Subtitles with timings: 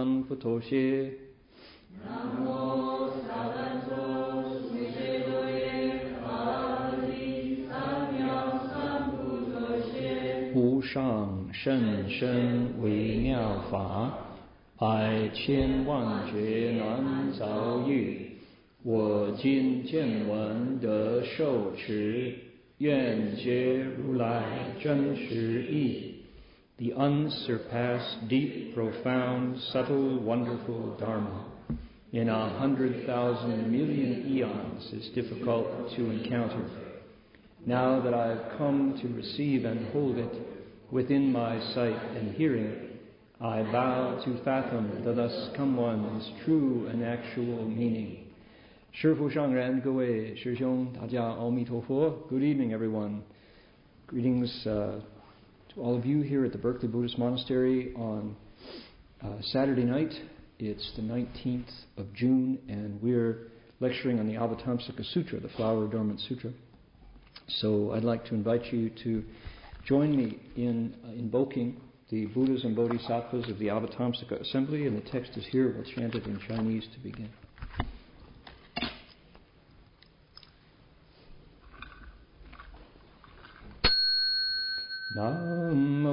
[0.00, 1.12] 三不妥协。
[2.02, 4.94] 南无萨班陀苏悉
[5.26, 8.18] 多耶阿里三藐
[8.70, 10.52] 三不妥协。
[10.54, 14.10] 无上甚深微妙法，
[14.78, 18.38] 百千万劫难遭遇。
[18.82, 22.34] 我今见闻得受持，
[22.78, 24.44] 愿解如来
[24.82, 26.09] 真实义。
[26.79, 31.45] The unsurpassed, deep, profound, subtle, wonderful Dharma
[32.11, 36.65] in a hundred thousand million eons is difficult to encounter.
[37.65, 40.33] Now that I have come to receive and hold it
[40.91, 42.73] within my sight and hearing,
[43.41, 48.17] I vow to fathom the thus come one's true and actual meaning.
[48.91, 52.09] 师父上人，各位师兄，大家阿弥陀佛。
[52.29, 53.21] Good evening, everyone.
[54.07, 55.01] Greetings uh,
[55.74, 58.34] to all of you here at the Berkeley Buddhist Monastery on
[59.22, 60.12] uh, Saturday night.
[60.58, 63.48] It's the 19th of June, and we're
[63.78, 66.50] lecturing on the Avatamsaka Sutra, the Flower Adornment Sutra.
[67.48, 69.22] So I'd like to invite you to
[69.86, 71.80] join me in uh, invoking
[72.10, 75.72] the Buddhas and Bodhisattvas of the Avatamsaka Assembly, and the text is here.
[75.72, 77.30] We'll chant it in Chinese to begin.
[85.12, 86.06] Nam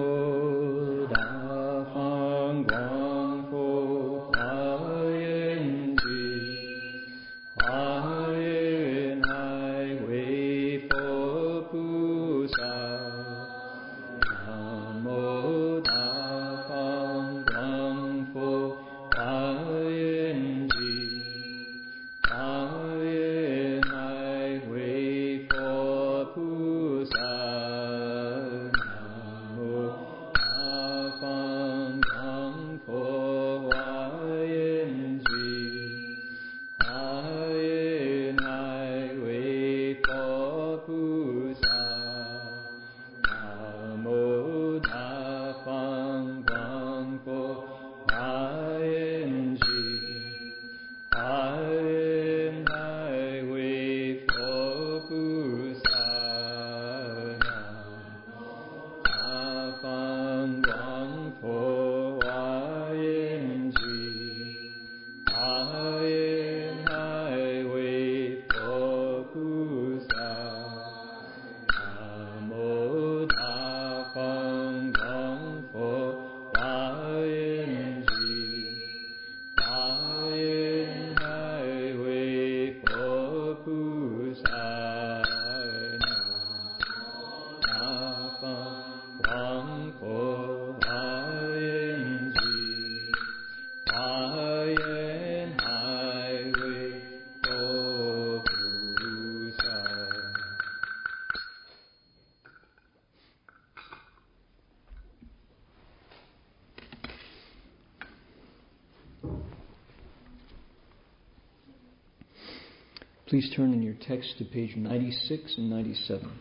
[113.27, 116.31] Please turn in your text to page 96 and 97.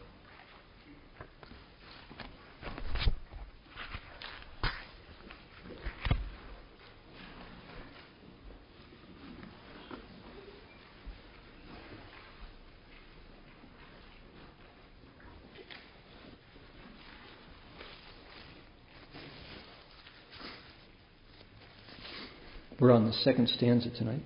[22.79, 24.23] We're on the second stanza tonight.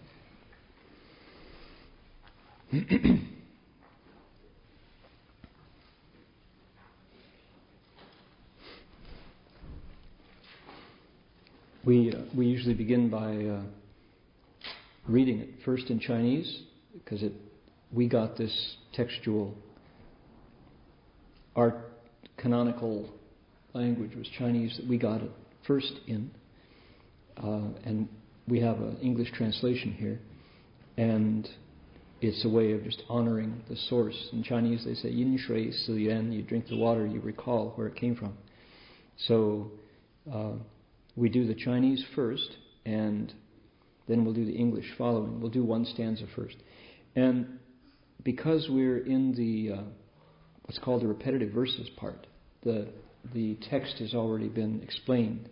[11.85, 13.63] we, uh, we usually begin by uh,
[15.09, 16.63] reading it first in Chinese
[16.95, 17.33] because it,
[17.93, 19.53] we got this textual,
[21.57, 21.87] our
[22.37, 23.11] canonical
[23.73, 25.33] language was Chinese that we got it
[25.67, 26.31] first in.
[27.37, 28.09] Uh, and
[28.47, 30.21] we have an English translation here.
[30.97, 31.49] And
[32.21, 34.29] it's a way of just honoring the source.
[34.33, 36.33] In Chinese, they say yin shui si yuan.
[36.33, 38.35] You drink the water, you recall where it came from.
[39.27, 39.71] So
[40.33, 40.53] uh,
[41.17, 43.33] we do the Chinese first, and
[44.09, 45.41] then we'll do the English following.
[45.41, 46.57] We'll do one stanza first.
[47.17, 47.59] And
[48.23, 49.83] because we're in the uh,
[50.65, 52.27] what's called the repetitive verses part,
[52.63, 52.89] the
[53.35, 55.49] the text has already been explained,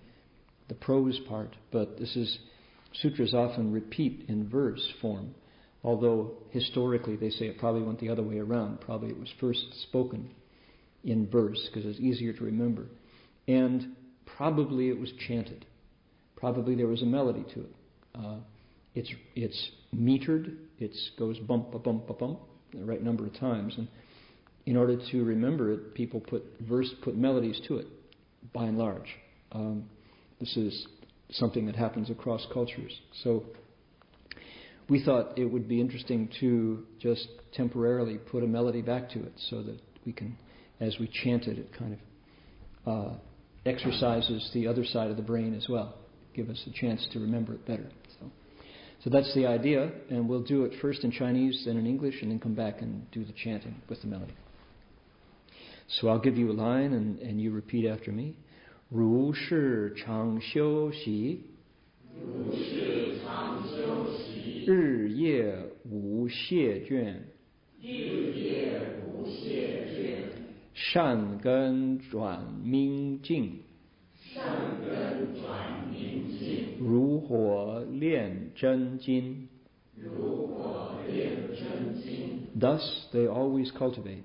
[0.69, 2.38] the prose part, but this is
[2.94, 5.35] sutras often repeat in verse form,
[5.88, 8.79] although historically they say it probably went the other way around.
[8.79, 10.31] Probably it was first spoken
[11.02, 12.85] in verse because it's easier to remember.
[13.46, 13.96] And
[14.37, 15.64] probably it was chanted.
[16.37, 17.75] Probably there was a melody to it.
[18.14, 18.37] Uh,
[18.94, 22.40] it's, it's metered, it goes bump, ba bump, ba bump,
[22.75, 23.73] the right number of times.
[23.79, 23.88] And
[24.67, 27.87] in order to remember it, people put verse, put melodies to it,
[28.52, 29.08] by and large.
[29.52, 29.88] Um,
[30.38, 30.87] this is
[31.31, 32.93] something that happens across cultures.
[33.23, 33.44] So
[34.90, 39.34] we thought it would be interesting to just temporarily put a melody back to it
[39.50, 40.38] so that we can,
[40.80, 42.00] as we chant it, it kind of
[42.86, 43.14] uh,
[43.66, 45.96] exercises the other side of the brain as well,
[46.36, 47.90] give us a chance to remember it better.
[48.20, 48.31] So,
[49.04, 52.31] so that's the idea, and we'll do it first in Chinese, then in English, and
[52.31, 54.36] then come back and do the chanting with the melody.
[56.00, 58.36] So I'll give you a line, and, and you repeat after me.
[58.90, 61.42] 如是常修习，
[62.23, 65.55] 如是常修习，日夜
[65.85, 67.15] 无懈倦。
[67.81, 69.99] 日夜无懈倦。
[70.75, 73.61] 善根转明净。
[74.15, 74.44] 善
[74.81, 76.79] 根转明净。
[76.79, 79.49] 如火炼真金。
[79.97, 82.41] 如火炼真金。
[82.59, 82.82] Thus
[83.12, 84.25] they always cultivate.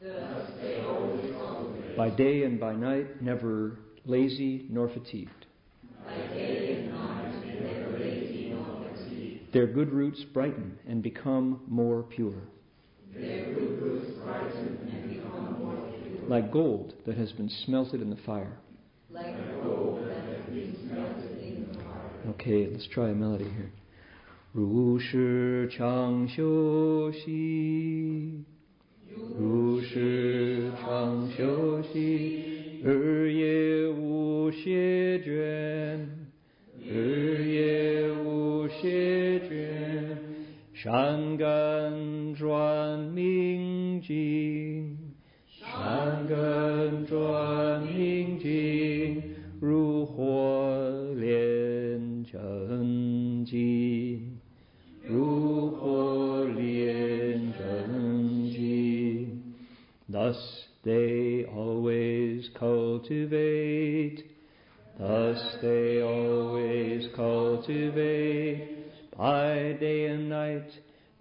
[0.00, 1.96] Thus they always cultivate.
[1.96, 5.46] By day and by night, never lazy nor fatigued.
[6.04, 6.77] By day
[9.51, 12.47] Their good roots brighten and become more pure.
[16.27, 18.57] Like gold that has been smelted in the fire.
[22.29, 23.71] Okay, let's try a melody here.
[24.53, 28.43] 如是常修习，
[29.37, 36.05] 如是常修习，日夜无懈倦，
[36.87, 38.11] 日夜
[38.78, 39.50] 无懈倦，
[40.72, 44.96] 善根转明净，
[45.48, 46.38] 善根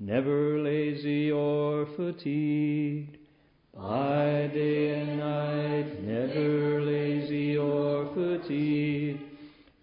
[0.08, 3.18] never lazy or fatigued.
[3.76, 9.22] By day and night, never lazy or fatigued.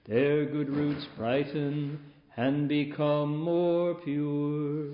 [0.09, 1.99] Their good roots brighten
[2.39, 4.93] and become more pure.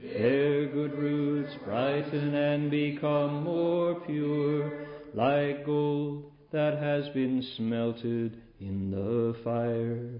[0.00, 4.72] Their good roots brighten and become more pure,
[5.12, 10.18] like gold that has been smelted in the fire.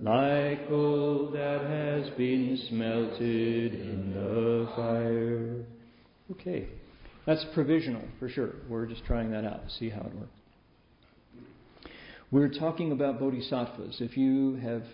[0.00, 5.64] Like gold that has been smelted in the fire.
[6.30, 6.68] Okay,
[7.26, 8.50] that's provisional for sure.
[8.68, 10.30] We're just trying that out, to see how it works.
[12.30, 13.96] We're talking about bodhisattvas.
[13.98, 14.84] If you have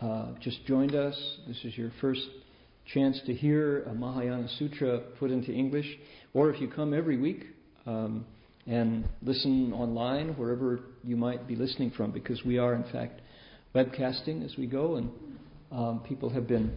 [0.00, 1.16] uh, just joined us,
[1.46, 2.26] this is your first
[2.92, 5.86] chance to hear a Mahayana Sutra put into English,
[6.34, 7.44] or if you come every week
[7.86, 8.24] um,
[8.66, 13.20] and listen online, wherever you might be listening from, because we are, in fact,
[13.74, 15.10] webcasting as we go, and
[15.72, 16.72] um, people have been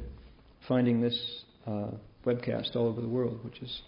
[0.68, 1.92] finding this uh,
[2.26, 3.82] webcast all over the world, which is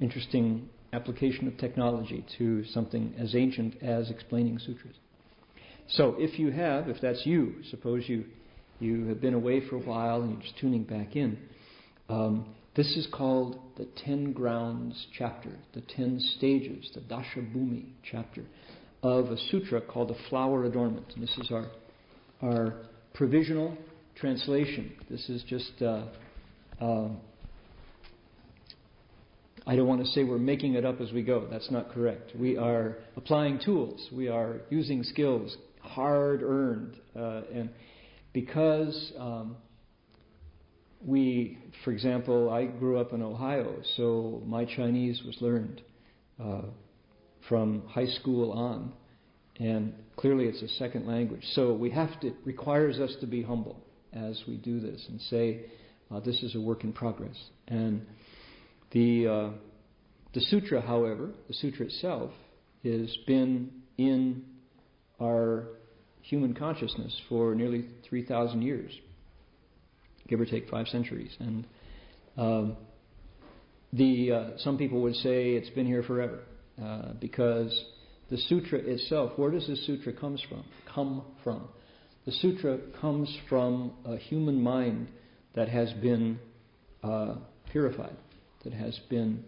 [0.00, 4.96] interesting application of technology to something as ancient as explaining sutras.
[5.88, 8.24] So, if you have, if that's you, suppose you
[8.78, 11.38] you have been away for a while and you're just tuning back in.
[12.08, 18.42] Um, this is called the Ten Grounds chapter, the Ten Stages, the Dasha Bhumi chapter
[19.02, 21.06] of a sutra called the Flower Adornment.
[21.14, 21.68] And this is our
[22.42, 22.74] our
[23.14, 23.76] provisional
[24.14, 24.92] translation.
[25.10, 25.72] This is just.
[25.80, 26.06] Uh,
[26.80, 27.08] uh,
[29.68, 31.48] I don't want to say we're making it up as we go.
[31.50, 32.32] That's not correct.
[32.38, 34.08] We are applying tools.
[34.12, 37.70] We are using skills, hard earned, uh, and
[38.32, 39.56] because um,
[41.04, 45.82] we, for example, I grew up in Ohio, so my Chinese was learned
[46.40, 46.62] uh,
[47.48, 48.92] from high school on,
[49.58, 51.42] and clearly it's a second language.
[51.52, 53.80] So we have to, it requires us to be humble
[54.12, 55.66] as we do this and say,
[56.10, 57.36] uh, this is a work in progress.
[57.68, 58.06] And
[58.92, 59.50] the, uh,
[60.34, 62.30] the sutra, however, the sutra itself,
[62.84, 64.44] has been in
[65.20, 65.68] our
[66.22, 68.92] human consciousness for nearly 3,000 years,
[70.28, 71.34] give or take five centuries.
[71.40, 71.66] And
[72.36, 72.76] um,
[73.92, 76.40] the uh, some people would say it's been here forever
[76.82, 77.84] uh, because
[78.30, 79.32] the sutra itself.
[79.36, 80.64] Where does the sutra comes from?
[80.92, 81.68] Come from?
[82.24, 85.08] The sutra comes from a human mind
[85.54, 86.38] that has been
[87.02, 87.36] uh,
[87.70, 88.16] purified,
[88.64, 89.44] that has been.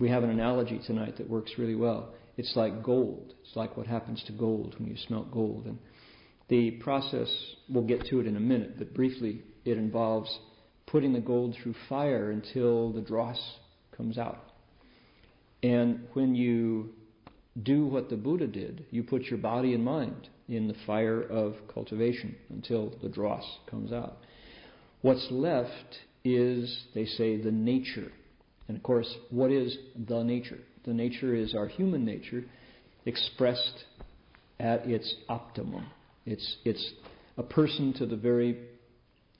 [0.00, 2.12] We have an analogy tonight that works really well.
[2.36, 3.32] It's like gold.
[3.44, 5.66] It's like what happens to gold when you smelt gold.
[5.66, 5.78] And
[6.48, 7.32] the process,
[7.68, 10.36] we'll get to it in a minute, but briefly, it involves
[10.86, 13.38] putting the gold through fire until the dross
[13.96, 14.50] comes out.
[15.62, 16.90] And when you
[17.62, 21.54] do what the Buddha did, you put your body and mind in the fire of
[21.72, 24.18] cultivation until the dross comes out.
[25.02, 28.10] What's left is, they say, the nature.
[28.66, 29.76] And of course, what is
[30.08, 30.58] the nature?
[30.84, 32.44] The nature is our human nature
[33.06, 33.84] expressed
[34.58, 35.86] at its optimum.
[36.26, 36.92] It's, it's
[37.36, 38.58] a person to the very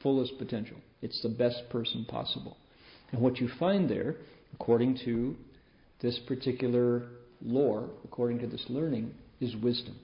[0.03, 0.77] fullest potential.
[1.03, 2.57] It's the best person possible.
[3.13, 4.17] And what you find there,
[4.53, 5.35] according to
[6.01, 7.05] this particular
[7.45, 9.97] lore, according to this learning, is wisdom.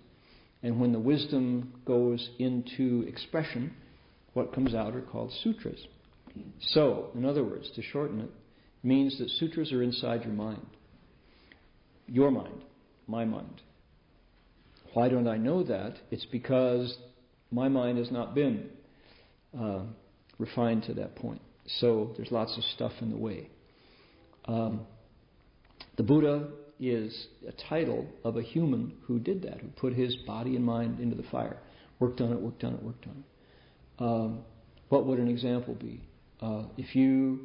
[0.63, 3.75] And when the wisdom goes into expression,
[4.35, 5.81] what comes out are called sutras.
[6.61, 8.31] So, in other words, to shorten it,
[8.83, 10.67] means that sutras are inside your mind.
[12.07, 12.65] Your mind,
[13.07, 13.63] my mind.
[14.93, 15.95] Why don't I know that?
[16.11, 16.97] It's because
[17.51, 18.69] my mind has not been
[19.59, 19.83] uh,
[20.39, 21.41] refined to that point.
[21.79, 23.49] So there's lots of stuff in the way.
[24.47, 24.87] Um,
[25.97, 26.49] the Buddha
[26.81, 30.99] is a title of a human who did that, who put his body and mind
[30.99, 31.59] into the fire,
[31.99, 34.03] worked on it, worked on it, worked on it.
[34.03, 34.39] Um,
[34.89, 36.03] what would an example be?
[36.41, 37.41] Uh, if you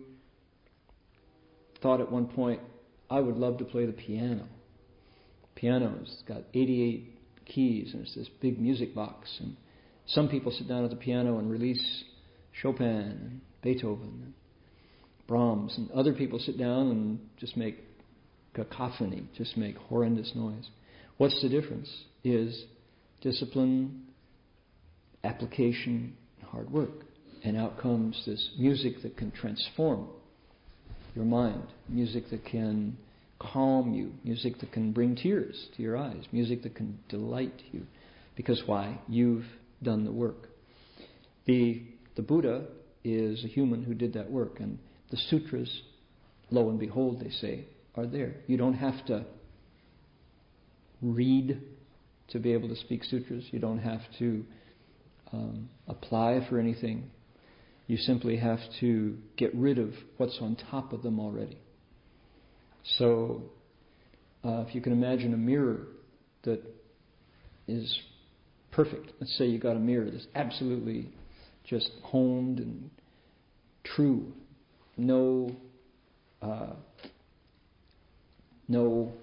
[1.82, 2.62] thought at one point,
[3.10, 4.48] I would love to play the piano.
[5.56, 7.16] Piano's got 88
[7.46, 9.30] keys and it's this big music box.
[9.40, 9.56] And
[10.08, 12.04] some people sit down at the piano and release
[12.62, 14.34] Chopin and Beethoven and
[15.28, 17.78] Brahms, and other people sit down and just make
[18.56, 20.70] cacophony, just make horrendous noise.
[21.18, 21.90] What's the difference?
[22.24, 22.66] Is
[23.22, 24.04] discipline,
[25.24, 26.16] application,
[26.48, 27.06] hard work.
[27.44, 30.08] And out comes this music that can transform
[31.16, 32.98] your mind, music that can
[33.40, 37.86] calm you, music that can bring tears to your eyes, music that can delight you.
[38.36, 39.00] Because why?
[39.08, 39.46] You've
[39.84, 40.50] done the work.
[41.46, 41.84] The,
[42.16, 42.66] the Buddha
[43.04, 44.80] is a human who did that work, and
[45.12, 45.82] the sutras,
[46.50, 48.36] lo and behold, they say, are there.
[48.48, 49.26] You don't have to
[51.02, 51.62] read
[52.30, 54.44] to be able to speak sutras, you don't have to
[55.32, 57.10] um, apply for anything.
[57.88, 61.60] You simply have to get rid of what's on top of them already.
[62.98, 63.44] So,
[64.44, 65.88] uh, if you can imagine a mirror
[66.44, 66.62] that
[67.68, 68.00] is
[68.72, 71.10] perfect, let's say you got a mirror that's absolutely
[71.64, 72.90] just honed and
[73.84, 74.34] true,
[74.98, 75.56] no,
[76.42, 76.74] uh,
[78.68, 79.14] no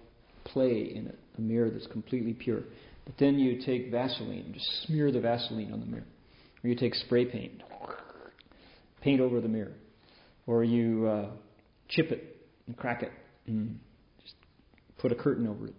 [0.45, 2.63] play in it, a mirror that's completely pure.
[3.05, 6.07] But then you take Vaseline, just smear the Vaseline on the mirror,
[6.63, 7.63] or you take spray paint,
[9.01, 9.75] paint over the mirror,
[10.47, 11.31] or you uh,
[11.89, 13.13] chip it and crack it
[13.47, 13.79] and
[14.23, 14.35] just
[14.99, 15.75] put a curtain over it.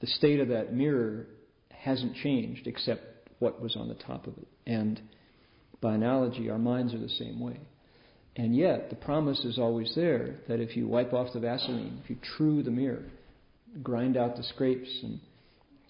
[0.00, 1.26] The state of that mirror
[1.70, 4.48] hasn't changed except what was on the top of it.
[4.66, 5.00] And
[5.80, 7.60] by analogy, our minds are the same way.
[8.36, 12.10] And yet, the promise is always there that if you wipe off the Vaseline, if
[12.10, 13.04] you true the mirror,
[13.82, 15.20] grind out the scrapes and,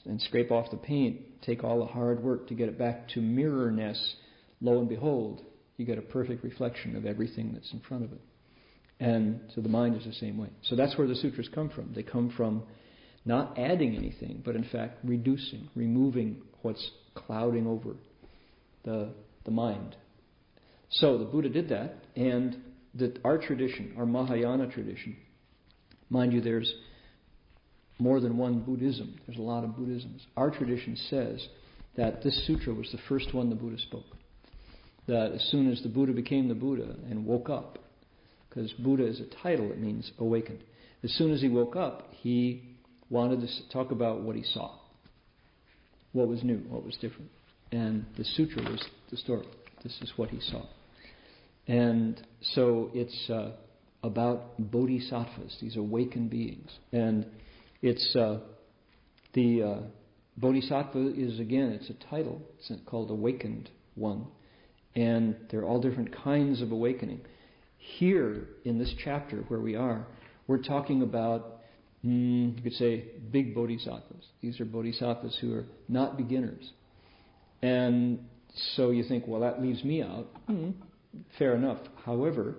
[0.04, 3.20] and scrape off the paint, take all the hard work to get it back to
[3.20, 3.98] mirrorness,
[4.60, 5.42] lo and behold,
[5.78, 8.20] you get a perfect reflection of everything that's in front of it.
[9.00, 10.48] And so the mind is the same way.
[10.62, 11.92] So that's where the sutras come from.
[11.94, 12.62] They come from
[13.24, 17.96] not adding anything, but in fact reducing, removing what's clouding over
[18.84, 19.10] the,
[19.44, 19.96] the mind.
[20.90, 22.56] So the Buddha did that, and
[22.94, 25.16] that our tradition, our Mahayana tradition,
[26.10, 26.72] mind you, there's
[27.98, 29.18] more than one Buddhism.
[29.26, 30.22] There's a lot of Buddhisms.
[30.36, 31.46] Our tradition says
[31.96, 34.04] that this sutra was the first one the Buddha spoke.
[35.06, 37.78] That as soon as the Buddha became the Buddha and woke up,
[38.48, 40.60] because Buddha is a title, it means awakened.
[41.02, 42.76] As soon as he woke up, he
[43.10, 44.78] wanted to talk about what he saw,
[46.12, 47.30] what was new, what was different.
[47.72, 49.46] And the sutra was the story.
[49.84, 50.66] This is what he saw.
[51.68, 52.20] And
[52.54, 53.52] so it's uh,
[54.02, 56.70] about bodhisattvas, these awakened beings.
[56.92, 57.26] And
[57.82, 58.40] it's uh,
[59.34, 59.76] the uh,
[60.36, 62.40] bodhisattva is, again, it's a title.
[62.58, 64.26] It's called Awakened One.
[64.96, 67.20] And there are all different kinds of awakening.
[67.78, 70.06] Here, in this chapter where we are,
[70.46, 71.60] we're talking about,
[72.04, 74.24] mm, you could say, big bodhisattvas.
[74.40, 76.72] These are bodhisattvas who are not beginners.
[77.62, 78.20] And
[78.76, 80.26] so you think, well, that leaves me out.
[80.48, 80.74] Mm,
[81.38, 81.78] fair enough.
[82.04, 82.56] However,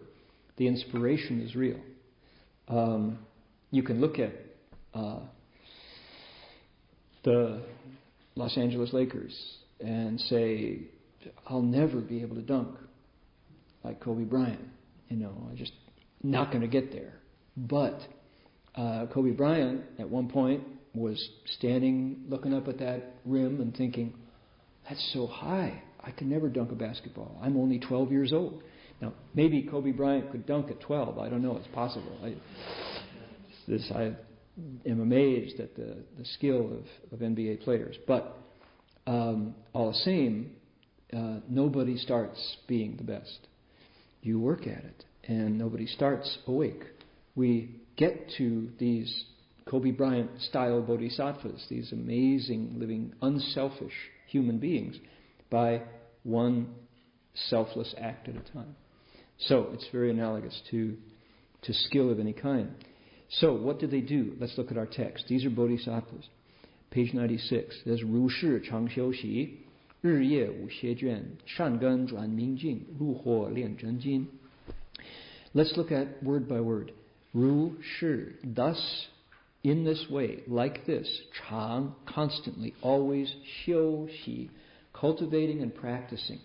[0.58, 1.80] the inspiration is real.
[2.68, 3.20] Um,
[3.72, 4.34] you can look at
[4.94, 5.20] uh,
[7.24, 7.62] the
[8.36, 9.38] Los Angeles Lakers
[9.80, 10.80] and say,
[11.48, 12.78] I'll never be able to dunk
[13.84, 14.60] like Kobe Bryant.
[15.10, 15.74] You know, I'm just
[16.24, 17.14] not going to get there.
[17.56, 18.00] But
[18.76, 24.14] uh, Kobe Bryant at one point was standing looking up at that rim and thinking,
[24.88, 25.82] that's so high.
[26.04, 27.38] I can never dunk a basketball.
[27.42, 28.64] I'm only 12 years old.
[29.02, 31.18] Now, maybe Kobe Bryant could dunk at 12.
[31.18, 31.58] I don't know.
[31.58, 32.18] It's possible.
[32.24, 32.36] I,
[33.68, 34.16] this, I
[34.86, 36.66] am amazed at the, the skill
[37.12, 37.96] of, of NBA players.
[38.08, 38.38] But
[39.08, 40.52] um, all the same,
[41.12, 43.48] uh, nobody starts being the best.
[44.22, 46.84] You work at it, and nobody starts awake.
[47.36, 49.26] We get to these
[49.68, 53.94] Kobe Bryant style bodhisattvas, these amazing, living, unselfish
[54.28, 54.96] human beings
[55.50, 55.82] by
[56.24, 56.74] one
[57.34, 58.76] selfless act at a time.
[59.38, 60.96] So it's very analogous to,
[61.64, 62.72] to skill of any kind.
[63.30, 64.36] So what did they do?
[64.40, 65.26] Let's look at our text.
[65.28, 66.26] These are bodhisattvas.
[66.92, 69.58] Page 96 says, 如是常修习,
[70.02, 74.28] 日夜无邪倦,善根转明净,入火炼真金.
[75.54, 76.92] Let's look at word by word.
[77.34, 78.78] 如是, thus
[79.66, 81.08] in this way, like this,
[81.50, 83.34] Chang, constantly, always,
[83.66, 84.52] Xiu, Xi,
[84.94, 86.40] cultivating and practicing.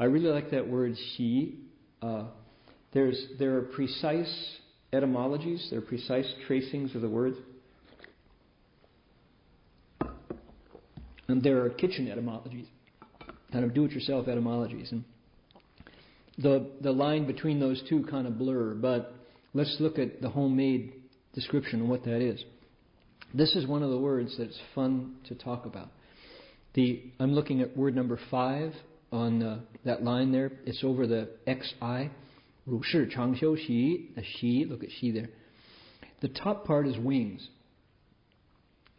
[0.00, 1.60] I really like that word Xi.
[2.02, 2.24] Uh,
[2.92, 4.58] there's, there are precise
[4.92, 7.34] etymologies, there are precise tracings of the word,
[11.28, 12.66] And there are kitchen etymologies,
[13.52, 14.92] kind of do it yourself etymologies.
[14.92, 15.04] And
[16.36, 19.14] the, the line between those two kind of blur, but
[19.54, 21.01] let's look at the homemade
[21.33, 22.43] description of what that is.
[23.33, 25.89] This is one of the words that's fun to talk about.
[26.73, 28.73] The, I'm looking at word number five
[29.11, 30.51] on uh, that line there.
[30.65, 32.09] It's over the XI.
[32.67, 35.29] 如是长修习, the she, look at she there.
[36.19, 37.47] The top part is wings.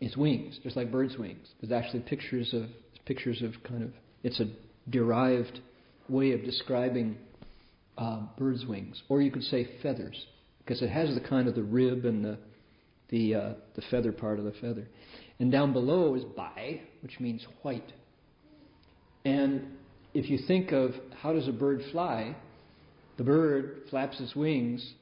[0.00, 1.46] It's wings, just like birds' wings.
[1.60, 2.64] There's actually pictures of
[3.04, 3.90] pictures of kind of
[4.22, 4.46] it's a
[4.88, 5.60] derived
[6.08, 7.16] way of describing
[7.98, 10.26] uh, birds' wings, or you could say feathers,
[10.63, 12.37] because it has the kind of the rib and the
[13.09, 14.87] the uh, the feather part of the feather.
[15.39, 17.91] And down below is bai, which means white.
[19.25, 19.67] And
[20.13, 22.35] if you think of how does a bird fly,
[23.17, 24.93] the bird flaps its wings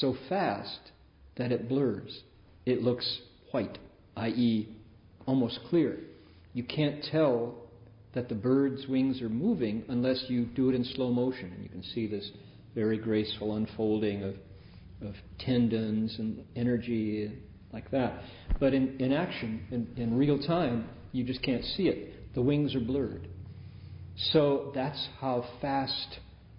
[0.00, 0.92] so fast
[1.36, 2.22] that it blurs.
[2.64, 3.20] It looks
[3.52, 3.78] white,
[4.16, 4.68] i.e.,
[5.26, 5.98] almost clear.
[6.52, 7.54] You can't tell
[8.14, 11.52] that the bird's wings are moving unless you do it in slow motion.
[11.52, 12.30] And you can see this
[12.74, 14.34] very graceful unfolding of,
[15.02, 17.32] of tendons and energy
[17.72, 18.22] like that.
[18.58, 22.34] But in, in action, in, in real time, you just can't see it.
[22.34, 23.28] The wings are blurred.
[24.32, 26.18] So that's how fast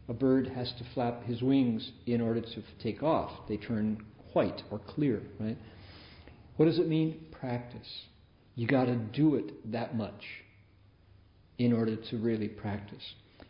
[0.09, 3.31] a bird has to flap his wings in order to take off.
[3.49, 5.57] They turn white or clear, right?
[6.55, 7.25] What does it mean?
[7.31, 7.87] Practice.
[8.55, 10.23] You got to do it that much
[11.57, 13.03] in order to really practice.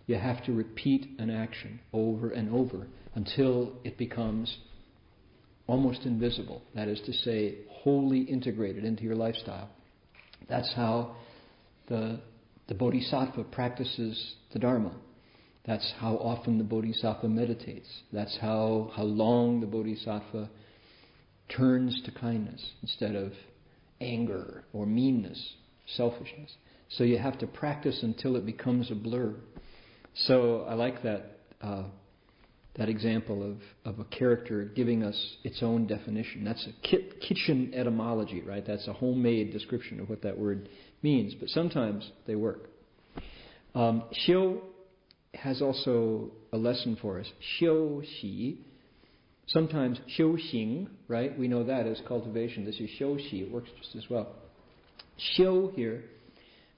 [0.05, 4.57] You have to repeat an action over and over until it becomes
[5.67, 6.61] almost invisible.
[6.75, 9.69] That is to say, wholly integrated into your lifestyle.
[10.49, 11.15] That's how
[11.89, 12.19] the,
[12.67, 14.93] the Bodhisattva practices the Dharma.
[15.65, 17.89] That's how often the Bodhisattva meditates.
[18.13, 20.49] That's how, how long the Bodhisattva
[21.49, 23.33] turns to kindness instead of
[23.99, 25.55] anger or meanness,
[25.95, 26.55] selfishness.
[26.89, 29.35] So you have to practice until it becomes a blur.
[30.13, 31.83] So I like that uh,
[32.77, 33.57] that example of,
[33.91, 36.43] of a character giving us its own definition.
[36.43, 38.65] That's a ki- kitchen etymology, right?
[38.65, 40.69] That's a homemade description of what that word
[41.01, 41.33] means.
[41.33, 42.69] But sometimes they work.
[43.73, 44.03] Um,
[45.33, 47.27] has also a lesson for us.
[47.59, 48.59] Xiu xi.
[49.47, 51.37] Sometimes xiu xing, right?
[51.37, 52.65] We know that as cultivation.
[52.65, 53.41] This is xiu xi.
[53.41, 54.35] It works just as well.
[55.37, 56.03] Xiu here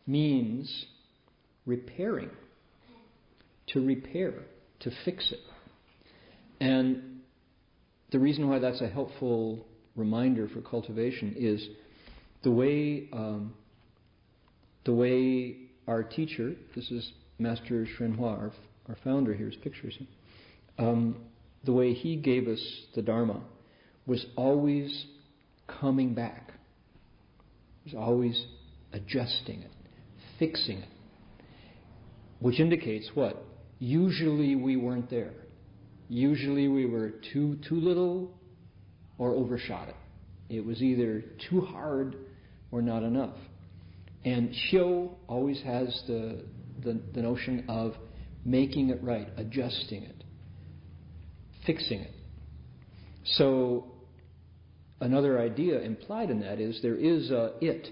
[0.05, 0.85] means
[1.65, 2.29] repairing,
[3.67, 4.33] to repair,
[4.81, 5.39] to fix it.
[6.59, 7.21] And
[8.11, 11.67] the reason why that's a helpful reminder for cultivation is
[12.43, 13.53] the way um,
[14.85, 15.55] the way
[15.87, 18.51] our teacher, this is Master Hsuan our,
[18.87, 19.97] our founder here's pictures,
[20.77, 21.17] um,
[21.63, 22.59] the way he gave us
[22.95, 23.41] the Dharma
[24.05, 25.05] was always
[25.67, 26.53] coming back.
[27.85, 28.45] Was always
[28.93, 29.71] adjusting it,
[30.37, 30.89] fixing it.
[32.39, 33.43] Which indicates what?
[33.79, 35.33] Usually we weren't there.
[36.09, 38.31] Usually we were too too little
[39.19, 39.95] or overshot it.
[40.49, 42.15] It was either too hard
[42.71, 43.35] or not enough.
[44.25, 46.43] And xiu always has the,
[46.83, 47.93] the, the notion of
[48.43, 50.23] making it right, adjusting it,
[51.65, 52.13] fixing it.
[53.23, 53.91] So,
[54.99, 57.87] another idea implied in that is there is a it.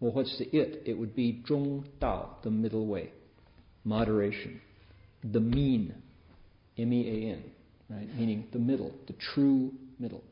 [0.00, 0.82] Well, what's the it?
[0.86, 3.12] It would be zhong dao, the middle way,
[3.84, 4.60] moderation,
[5.22, 5.94] the mean,
[6.78, 7.44] M E A N,
[7.90, 8.14] right?
[8.16, 10.22] Meaning the middle, the true middle.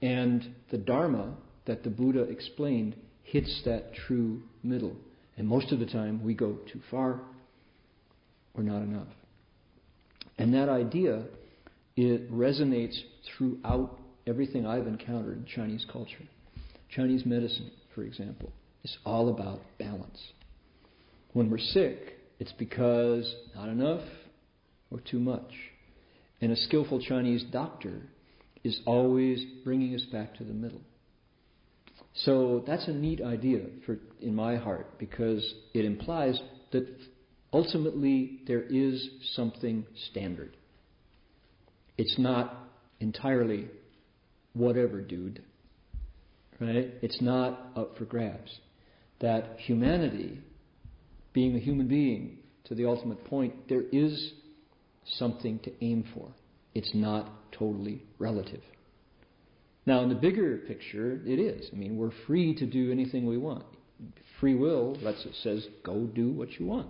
[0.00, 1.34] And the Dharma
[1.66, 4.96] that the Buddha explained hits that true middle.
[5.36, 7.20] And most of the time we go too far
[8.54, 9.08] or not enough.
[10.38, 11.24] And that idea,
[11.96, 12.98] it resonates
[13.36, 16.24] throughout everything I've encountered in Chinese culture.
[16.94, 18.52] Chinese medicine, for example,
[18.84, 20.20] is all about balance.
[21.32, 24.02] When we're sick, it's because not enough
[24.92, 25.52] or too much.
[26.40, 28.02] And a skillful Chinese doctor
[28.64, 30.80] is always bringing us back to the middle.
[32.14, 36.40] So that's a neat idea for, in my heart because it implies
[36.72, 36.86] that
[37.52, 40.56] ultimately there is something standard.
[41.96, 42.56] It's not
[43.00, 43.68] entirely
[44.52, 45.42] whatever, dude.
[46.60, 46.92] Right?
[47.02, 48.50] It's not up for grabs.
[49.20, 50.38] That humanity,
[51.32, 54.32] being a human being to the ultimate point, there is
[55.04, 56.28] something to aim for.
[56.74, 58.62] It's not totally relative.
[59.84, 61.68] Now, in the bigger picture, it is.
[61.72, 63.64] I mean, we're free to do anything we want.
[64.40, 66.88] Free will lets it says, go do what you want.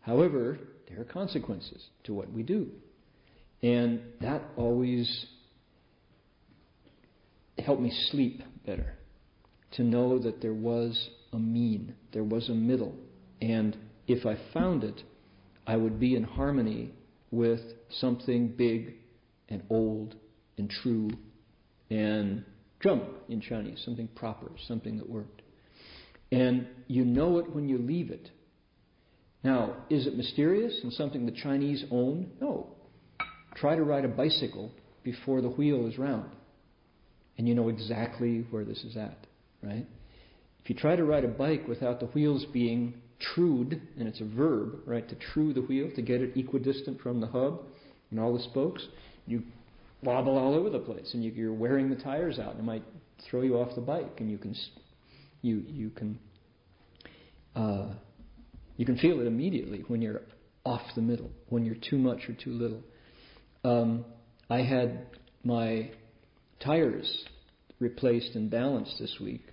[0.00, 2.68] However, there are consequences to what we do.
[3.62, 5.26] And that always
[7.58, 8.94] helped me sleep better.
[9.72, 12.94] To know that there was a mean, there was a middle.
[13.42, 13.76] And
[14.06, 15.02] if I found it,
[15.66, 16.92] I would be in harmony
[17.30, 17.60] with
[18.00, 18.94] something big
[19.48, 20.14] and old
[20.58, 21.10] and true
[21.90, 22.44] and
[22.84, 25.42] zheng in Chinese, something proper, something that worked.
[26.32, 28.30] And you know it when you leave it.
[29.44, 32.32] Now, is it mysterious and something the Chinese own?
[32.40, 32.68] No.
[33.54, 34.72] Try to ride a bicycle
[35.04, 36.30] before the wheel is round.
[37.38, 39.26] And you know exactly where this is at,
[39.62, 39.86] right?
[40.62, 44.24] If you try to ride a bike without the wheels being trued, and it's a
[44.24, 47.62] verb, right, to true the wheel, to get it equidistant from the hub
[48.10, 48.86] and all the spokes,
[49.26, 49.42] you
[50.02, 52.84] wobble all over the place, and you, are wearing the tires out, and it might
[53.28, 54.54] throw you off the bike, and you can
[55.42, 56.18] you you can
[57.54, 57.94] uh,
[58.76, 60.22] you can feel it immediately when you're
[60.64, 62.82] off the middle, when you're too much or too little.
[63.64, 64.04] Um,
[64.50, 65.06] I had
[65.44, 65.90] my
[66.60, 67.24] tires
[67.78, 69.44] replaced and balanced this week.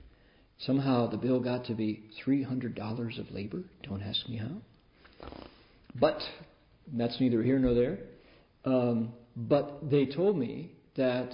[0.65, 3.63] Somehow the bill got to be $300 of labor.
[3.83, 5.27] Don't ask me how.
[5.99, 6.19] But
[6.93, 7.99] that's neither here nor there.
[8.65, 11.33] Um, but they told me that,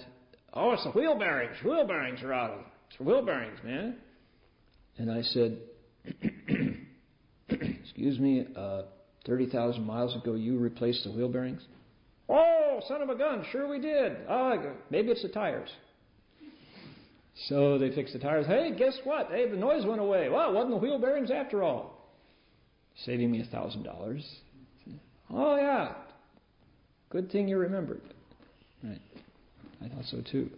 [0.53, 1.57] oh, it's the wheel bearings.
[1.63, 2.65] Wheel bearings are out.
[2.89, 3.97] It's the wheel bearings, man.
[4.97, 5.59] And I said,
[7.49, 8.83] excuse me, uh,
[9.25, 11.61] 30,000 miles ago you replaced the wheel bearings?
[12.27, 14.17] Oh, son of a gun, sure we did.
[14.27, 15.69] Oh, maybe it's the tires.
[17.47, 18.45] So they fixed the tires.
[18.45, 19.29] Hey, guess what?
[19.29, 20.29] Hey, the noise went away.
[20.29, 22.09] Well, it wasn't the wheel bearings after all.
[23.05, 24.27] Saving me a thousand dollars.
[25.31, 25.93] Oh yeah,
[27.09, 28.01] Good thing you remembered.
[28.83, 29.01] Right.
[29.83, 30.49] I thought so too.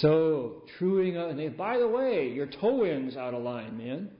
[0.00, 4.10] So, truing up, and by the way, your toe end's out of line, man.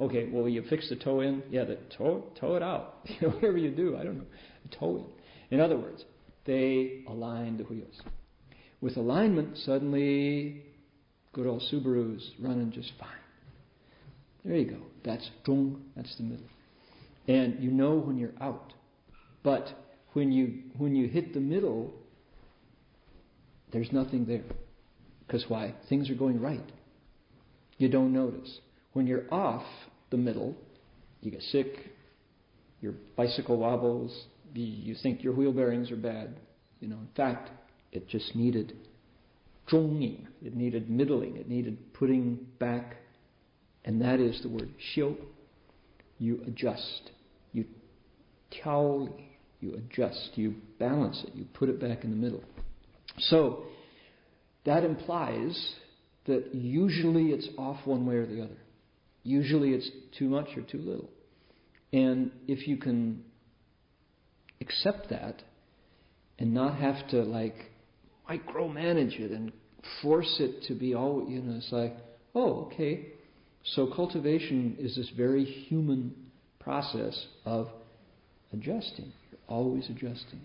[0.00, 1.42] Okay, well, you fix the toe in?
[1.50, 2.96] Yeah, the toe, toe it out.
[3.20, 4.24] Whatever you do, I don't know.
[4.78, 4.96] Toe
[5.50, 5.56] in.
[5.56, 6.04] In other words,
[6.46, 8.00] they aligned the wheels.
[8.80, 10.62] With alignment, suddenly,
[11.32, 13.08] good old Subaru's running just fine.
[14.44, 14.82] There you go.
[15.04, 16.46] That's zhong, that's the middle.
[17.28, 18.72] And you know when you're out.
[19.42, 19.68] But
[20.12, 21.92] when you when you hit the middle,
[23.72, 24.44] there's nothing there.
[25.26, 25.74] Because why?
[25.88, 26.72] Things are going right.
[27.78, 28.58] You don't notice.
[28.92, 29.64] When you're off
[30.10, 30.54] the middle,
[31.20, 31.66] you get sick,
[32.80, 36.36] your bicycle wobbles, you think your wheel bearings are bad.
[36.80, 37.50] You know, in fact,
[37.92, 38.74] it just needed
[39.72, 40.26] zhonging.
[40.42, 41.36] It needed middling.
[41.36, 42.96] It needed putting back.
[43.84, 45.16] And that is the word xiu.
[46.18, 47.10] You adjust.
[47.52, 47.64] You
[48.52, 49.32] tiaoli
[49.62, 52.42] you adjust, you balance it, you put it back in the middle.
[53.18, 53.62] So,
[54.66, 55.74] that implies
[56.26, 58.58] that usually it's off one way or the other.
[59.22, 61.08] Usually it's too much or too little.
[61.92, 63.24] And if you can
[64.60, 65.42] accept that
[66.38, 67.70] and not have to like
[68.28, 69.52] micromanage it and
[70.00, 71.94] force it to be all, you know, it's like,
[72.34, 73.06] oh, okay.
[73.64, 76.14] So cultivation is this very human
[76.60, 77.68] process of
[78.52, 79.12] adjusting.
[79.30, 80.40] You're always adjusting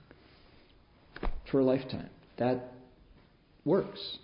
[1.51, 2.09] for a lifetime.
[2.37, 2.73] That
[3.65, 4.17] works.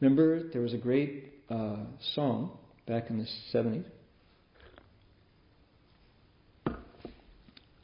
[0.00, 1.76] Remember, there was a great uh,
[2.14, 3.84] song back in the 70s.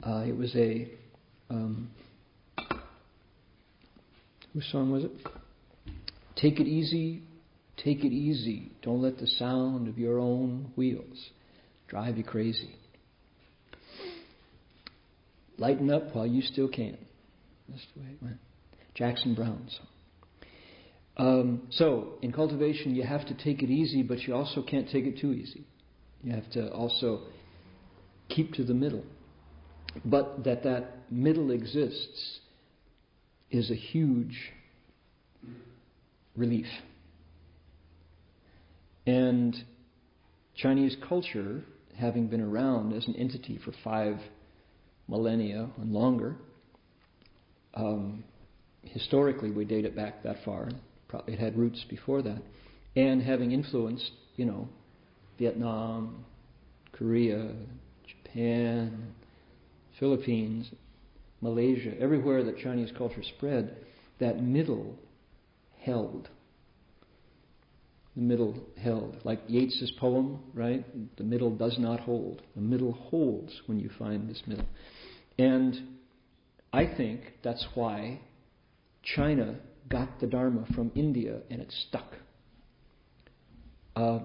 [0.03, 0.89] Uh, it was a.
[1.49, 1.89] Um,
[4.53, 5.11] whose song was it?
[6.41, 7.21] Take it easy,
[7.77, 8.71] take it easy.
[8.81, 11.29] Don't let the sound of your own wheels
[11.87, 12.75] drive you crazy.
[15.57, 16.97] Lighten up while you still can.
[17.69, 18.37] That's the way it went.
[18.95, 19.87] Jackson Browne song.
[21.17, 25.05] Um, so, in cultivation, you have to take it easy, but you also can't take
[25.05, 25.65] it too easy.
[26.23, 27.21] You have to also
[28.29, 29.03] keep to the middle.
[30.03, 32.39] But that that middle exists
[33.51, 34.51] is a huge
[36.35, 36.67] relief.
[39.05, 39.55] And
[40.55, 41.63] Chinese culture,
[41.97, 44.17] having been around as an entity for five
[45.07, 46.35] millennia and longer,
[47.73, 48.23] um,
[48.83, 50.69] historically we date it back that far.
[51.07, 52.41] Probably it had roots before that,
[52.95, 54.67] and having influenced, you know,
[55.37, 56.25] Vietnam,
[56.91, 57.53] Korea,
[58.07, 59.13] Japan,
[59.99, 60.71] Philippines,
[61.41, 63.75] Malaysia, everywhere that Chinese culture spread,
[64.19, 64.95] that middle
[65.81, 66.29] held.
[68.15, 69.17] The middle held.
[69.23, 70.85] Like Yeats's poem, right?
[71.17, 72.41] The middle does not hold.
[72.55, 74.65] The middle holds when you find this middle.
[75.37, 75.97] And
[76.73, 78.19] I think that's why
[79.03, 82.13] China got the Dharma from India and it stuck.
[83.95, 84.19] Uh,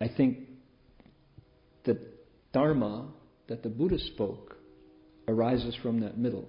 [0.00, 0.38] I think
[1.84, 1.98] the
[2.52, 3.08] Dharma
[3.48, 4.56] that the Buddha spoke
[5.28, 6.48] arises from that middle.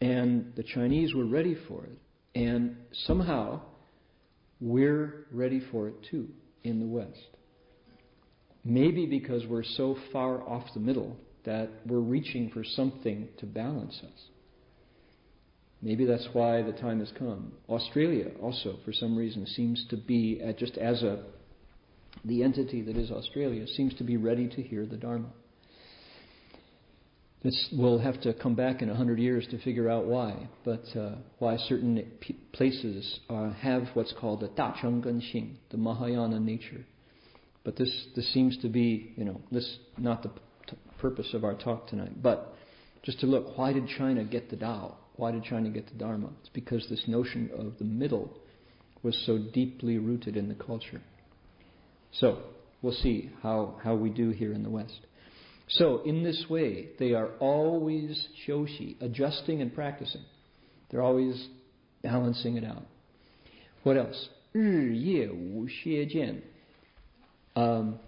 [0.00, 1.98] And the Chinese were ready for it.
[2.34, 3.62] And somehow
[4.60, 6.28] we're ready for it too
[6.64, 7.36] in the West.
[8.64, 14.00] Maybe because we're so far off the middle that we're reaching for something to balance
[14.04, 14.20] us.
[15.80, 17.52] Maybe that's why the time has come.
[17.68, 21.24] Australia also, for some reason, seems to be, just as a
[22.24, 25.28] the entity that is Australia, seems to be ready to hear the Dharma.
[27.42, 30.84] This, we'll have to come back in a hundred years to figure out why, but
[30.96, 36.40] uh, why certain p- places uh, have what's called the Da Gen Xing, the Mahayana
[36.40, 36.84] nature.
[37.62, 40.30] But this, this seems to be, you know, this not the
[40.98, 42.20] purpose of our talk tonight.
[42.20, 42.54] But
[43.04, 44.96] just to look, why did China get the Tao?
[45.14, 46.30] Why did China get the Dharma?
[46.40, 48.36] It's because this notion of the middle
[49.02, 51.00] was so deeply rooted in the culture.
[52.12, 52.42] So
[52.82, 55.00] we'll see how, how we do here in the West.
[55.67, 60.21] So, in this way, they are always shoshi, adjusting and practicing.
[60.89, 61.47] They're always
[62.03, 62.83] balancing it out.
[63.83, 64.29] What else?
[64.53, 66.43] 日夜无歇见.
[67.55, 67.99] Um,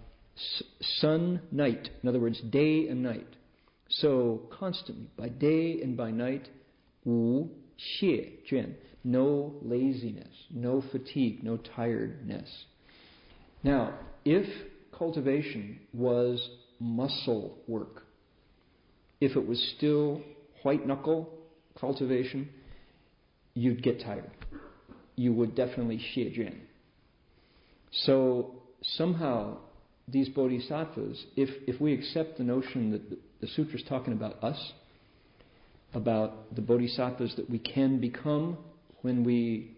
[1.00, 1.88] sun, night.
[2.02, 3.26] In other words, day and night.
[3.88, 6.48] So, constantly, by day and by night,
[7.04, 8.74] 无歇倦.
[9.02, 12.48] No laziness, no fatigue, no tiredness.
[13.62, 14.46] Now, if
[14.90, 16.48] cultivation was
[16.81, 18.03] muscle work.
[19.21, 20.21] If it was still
[20.63, 21.29] white knuckle
[21.79, 22.49] cultivation,
[23.53, 24.31] you'd get tired.
[25.15, 26.53] You would definitely xie
[27.91, 29.57] So somehow
[30.07, 34.43] these bodhisattvas, if, if we accept the notion that the, the sutra is talking about
[34.43, 34.73] us,
[35.93, 38.57] about the bodhisattvas that we can become
[39.01, 39.77] when we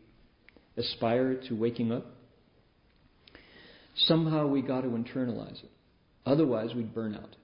[0.77, 2.05] aspire to waking up,
[3.95, 5.72] somehow we got to internalize it.
[6.25, 7.36] Otherwise, we'd burn out.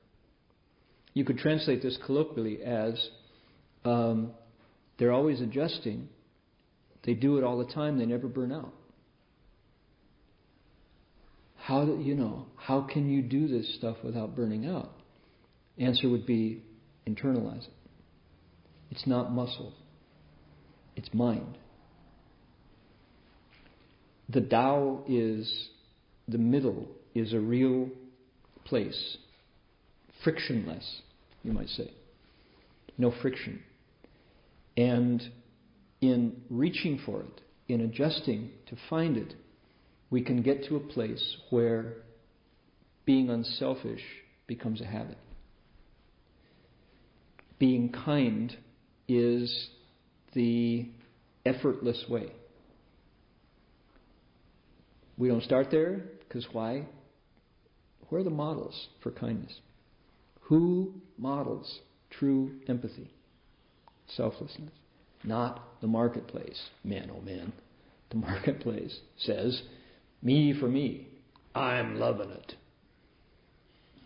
[1.13, 3.09] You could translate this colloquially as
[3.83, 4.31] um,
[4.97, 6.09] they're always adjusting,
[7.03, 8.73] they do it all the time, they never burn out.
[11.55, 12.47] How do you know?
[12.55, 14.91] How can you do this stuff without burning out?
[15.77, 16.63] Answer would be
[17.07, 17.73] internalize it.
[18.91, 19.73] It's not muscle.
[20.95, 21.57] It's mind.
[24.29, 25.69] The Tao is
[26.27, 27.89] the middle is a real
[28.69, 29.17] place.
[30.23, 31.01] Frictionless,
[31.43, 31.91] you might say.
[32.97, 33.61] No friction.
[34.77, 35.21] And
[36.01, 39.33] in reaching for it, in adjusting to find it,
[40.09, 41.93] we can get to a place where
[43.05, 44.01] being unselfish
[44.47, 45.17] becomes a habit.
[47.59, 48.55] Being kind
[49.07, 49.69] is
[50.33, 50.87] the
[51.45, 52.31] effortless way.
[55.17, 56.85] We don't start there because why?
[58.09, 59.59] Who are the models for kindness?
[60.41, 63.11] Who models true empathy,
[64.07, 64.71] selflessness?
[65.23, 66.59] Not the marketplace.
[66.83, 67.53] Man, oh man.
[68.09, 69.61] The marketplace says,
[70.21, 71.07] me for me.
[71.53, 72.53] I'm loving it.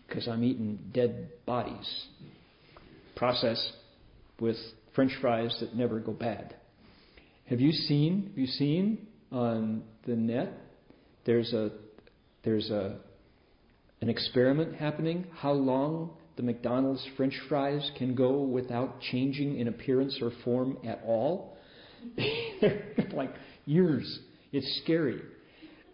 [0.06, 2.06] Because I'm eating dead bodies.
[3.16, 3.72] Processed
[4.38, 4.56] with
[4.94, 6.54] french fries that never go bad.
[7.46, 10.52] Have you seen, have you seen on the net,
[11.24, 11.70] there's a,
[12.44, 12.98] there's a,
[14.04, 20.18] an experiment happening, how long the McDonald's French fries can go without changing in appearance
[20.20, 21.56] or form at all?
[23.14, 23.32] like
[23.64, 24.18] years.
[24.52, 25.22] It's scary.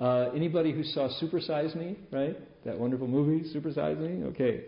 [0.00, 2.36] Uh, anybody who saw Super Size Me, right?
[2.64, 4.24] That wonderful movie, Super Size Me?
[4.24, 4.64] Okay.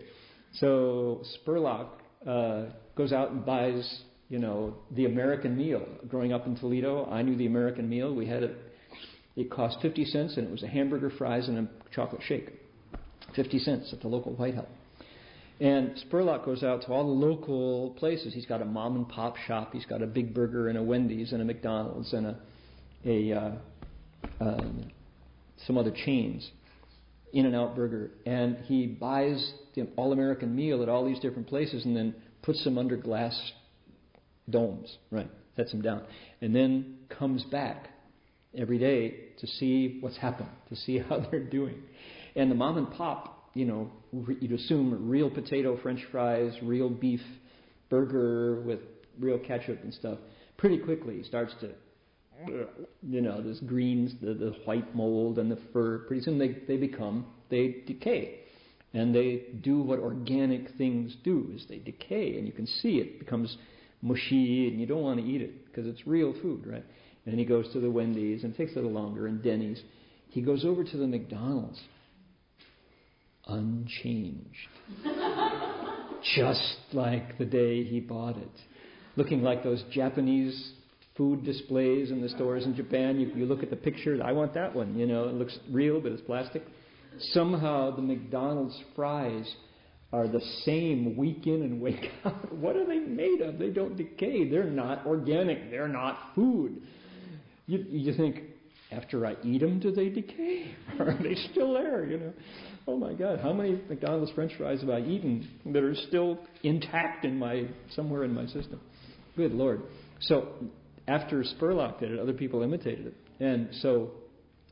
[0.53, 1.89] So Spurlock
[2.25, 5.85] uh, goes out and buys, you know, the American meal.
[6.07, 8.15] Growing up in Toledo, I knew the American meal.
[8.15, 8.57] We had it.
[9.35, 12.62] It cost 50 cents, and it was a hamburger, fries, and a chocolate shake.
[13.35, 14.67] 50 cents at the local White House.
[15.59, 18.33] And Spurlock goes out to all the local places.
[18.33, 19.71] He's got a mom and pop shop.
[19.71, 22.37] He's got a Big Burger and a Wendy's and a McDonald's and a,
[23.05, 23.51] a uh,
[24.39, 24.91] um,
[25.67, 26.49] some other chains,
[27.33, 31.47] In and Out Burger, and he buys the All American meal at all these different
[31.47, 33.39] places and then puts them under glass
[34.49, 35.29] domes, right?
[35.55, 36.03] Sets them down,
[36.41, 37.89] and then comes back
[38.57, 41.81] every day to see what's happened, to see how they're doing.
[42.35, 47.21] And the mom and pop, you know, you'd assume real potato French fries, real beef
[47.89, 48.79] burger with
[49.19, 50.17] real ketchup and stuff.
[50.57, 51.69] Pretty quickly starts to,
[53.07, 55.99] you know, this greens, the, the white mold and the fur.
[55.99, 58.39] Pretty soon they, they become, they decay.
[58.93, 62.37] And they do what organic things do, is they decay.
[62.37, 63.55] And you can see it becomes
[64.01, 66.85] mushy and you don't want to eat it because it's real food, right?
[67.25, 69.81] And he goes to the Wendy's and takes a little longer and Denny's.
[70.29, 71.79] He goes over to the McDonald's
[73.47, 74.69] unchanged.
[76.35, 78.51] Just like the day he bought it.
[79.15, 80.73] Looking like those Japanese
[81.17, 83.19] food displays in the stores in Japan.
[83.19, 84.97] You, you look at the picture, I want that one.
[84.97, 86.63] You know, it looks real, but it's plastic.
[87.31, 89.53] Somehow the McDonald's fries
[90.11, 92.53] are the same week in and week out.
[92.53, 93.59] What are they made of?
[93.59, 94.49] They don't decay.
[94.49, 95.69] They're not organic.
[95.69, 96.81] They're not food.
[97.65, 98.41] You, you think,
[98.91, 100.75] after I eat them, do they decay?
[100.99, 102.05] Are they still there?
[102.05, 102.33] You know,
[102.87, 107.25] oh my God, how many McDonald's French fries have I eaten that are still intact
[107.25, 108.79] in my somewhere in my system?
[109.35, 109.81] Good Lord.
[110.21, 110.49] So
[111.07, 114.11] after Spurlock did it, other people imitated it, and so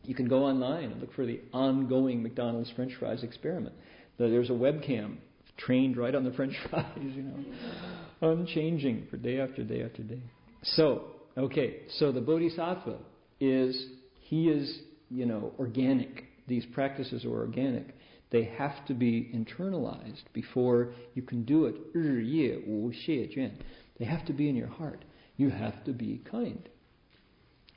[0.04, 3.76] you can go online and look for the ongoing McDonald's French fries experiment.
[4.18, 5.18] There's a webcam
[5.58, 7.36] trained right on the French fries, you know,
[8.22, 10.22] unchanging for day after day after day.
[10.64, 11.06] So,
[11.38, 12.98] okay, so the Bodhisattva
[13.40, 13.88] is
[14.20, 16.26] he is, you know, organic.
[16.48, 17.96] These practices are organic.
[18.32, 21.76] They have to be internalized before you can do it.
[24.00, 25.04] They have to be in your heart.
[25.36, 26.70] You have to be kind.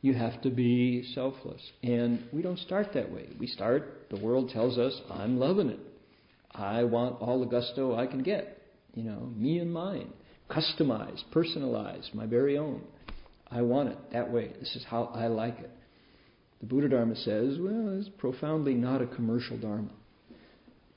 [0.01, 1.61] You have to be selfless.
[1.83, 3.29] And we don't start that way.
[3.39, 5.81] We start, the world tells us, I'm loving it.
[6.53, 8.63] I want all the gusto I can get.
[8.95, 10.13] You know, me and mine.
[10.49, 12.83] Customized, personalized, my very own.
[13.51, 14.53] I want it that way.
[14.61, 15.71] This is how I like it.
[16.61, 19.91] The Buddha Dharma says, well, it's profoundly not a commercial Dharma.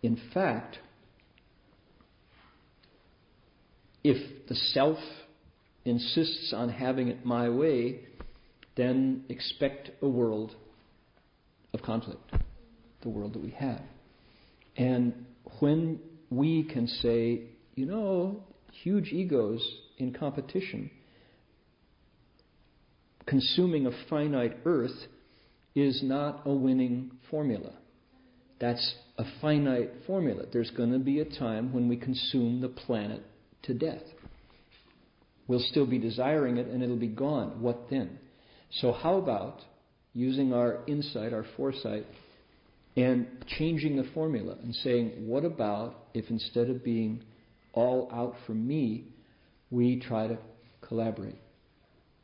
[0.07, 0.79] In fact,
[4.05, 4.99] if the self
[5.83, 8.05] insists on having it my way,
[8.77, 10.55] then expect a world
[11.73, 12.21] of conflict,
[13.01, 13.81] the world that we have.
[14.77, 15.25] And
[15.59, 17.41] when we can say,
[17.75, 18.45] you know,
[18.83, 19.61] huge egos
[19.97, 20.89] in competition,
[23.25, 24.99] consuming a finite earth
[25.75, 27.73] is not a winning formula.
[28.59, 30.43] That's a finite formula.
[30.51, 33.23] There's going to be a time when we consume the planet
[33.63, 34.01] to death.
[35.47, 37.61] We'll still be desiring it and it'll be gone.
[37.61, 38.19] What then?
[38.81, 39.61] So, how about
[40.13, 42.05] using our insight, our foresight,
[42.95, 43.27] and
[43.57, 47.23] changing the formula and saying, what about if instead of being
[47.73, 49.05] all out for me,
[49.69, 50.37] we try to
[50.81, 51.39] collaborate?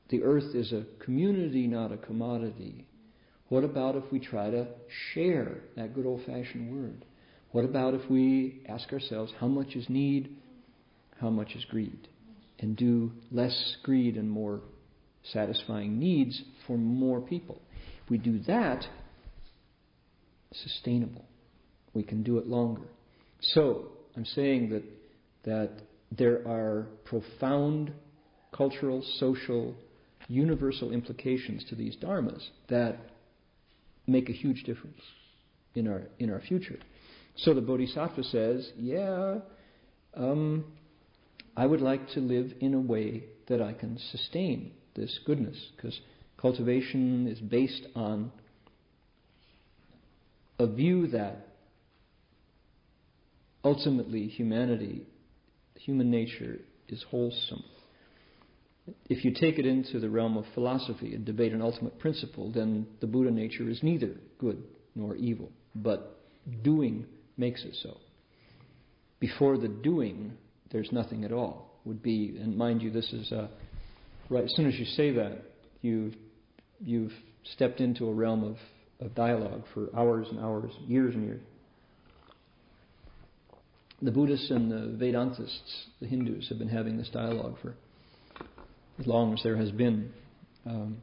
[0.09, 2.87] The earth is a community, not a commodity.
[3.53, 4.65] What about if we try to
[5.13, 7.05] share that good old fashioned word?
[7.51, 10.37] What about if we ask ourselves how much is need,
[11.21, 12.07] how much is greed?
[12.57, 14.61] And do less greed and more
[15.21, 17.61] satisfying needs for more people.
[18.03, 18.87] If we do that,
[20.51, 21.25] sustainable.
[21.93, 22.87] We can do it longer.
[23.39, 24.83] So, I'm saying that,
[25.43, 27.93] that there are profound
[28.51, 29.75] cultural, social,
[30.27, 32.97] universal implications to these dharmas that
[34.07, 35.01] make a huge difference
[35.75, 36.79] in our in our future.
[37.35, 39.39] So the Bodhisattva says, "Yeah,
[40.13, 40.65] um,
[41.57, 45.99] I would like to live in a way that I can sustain this goodness, because
[46.37, 48.31] cultivation is based on
[50.59, 51.47] a view that
[53.63, 55.07] ultimately humanity,
[55.75, 57.63] human nature, is wholesome."
[59.09, 62.85] If you take it into the realm of philosophy and debate an ultimate principle, then
[62.99, 64.61] the Buddha nature is neither good
[64.95, 66.19] nor evil, but
[66.63, 67.05] doing
[67.37, 67.97] makes it so.
[69.19, 70.33] before the doing,
[70.71, 71.79] there's nothing at all.
[71.85, 73.47] Would be, and mind you, this is uh,
[74.29, 74.43] right.
[74.43, 75.41] As soon as you say that,
[75.81, 76.13] you've
[76.83, 77.13] you've
[77.53, 78.57] stepped into a realm of,
[79.05, 81.41] of dialogue for hours and hours, years and years.
[84.01, 87.75] The Buddhists and the Vedantists, the Hindus, have been having this dialogue for
[88.99, 90.11] as long as there has been
[90.65, 90.97] um,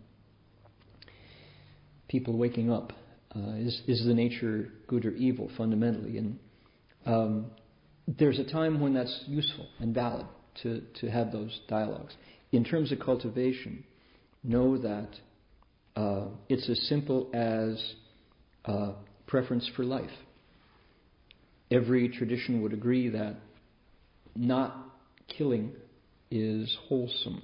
[2.08, 2.92] people waking up.
[3.34, 6.18] Uh, is, is the nature good or evil fundamentally?
[6.18, 6.38] And
[7.06, 7.46] um,
[8.06, 10.26] there's a time when that's useful and valid
[10.62, 12.14] to, to have those dialogues.
[12.52, 13.84] In terms of cultivation,
[14.42, 15.08] know that
[15.94, 17.94] uh, it's as simple as
[18.64, 18.92] uh,
[19.26, 20.10] preference for life.
[21.70, 23.36] Every tradition would agree that
[24.34, 24.76] not
[25.28, 25.72] killing
[26.30, 27.42] is wholesome.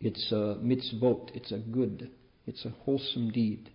[0.00, 2.10] It's a mitzvot, it's a good,
[2.46, 3.70] it's a wholesome deed.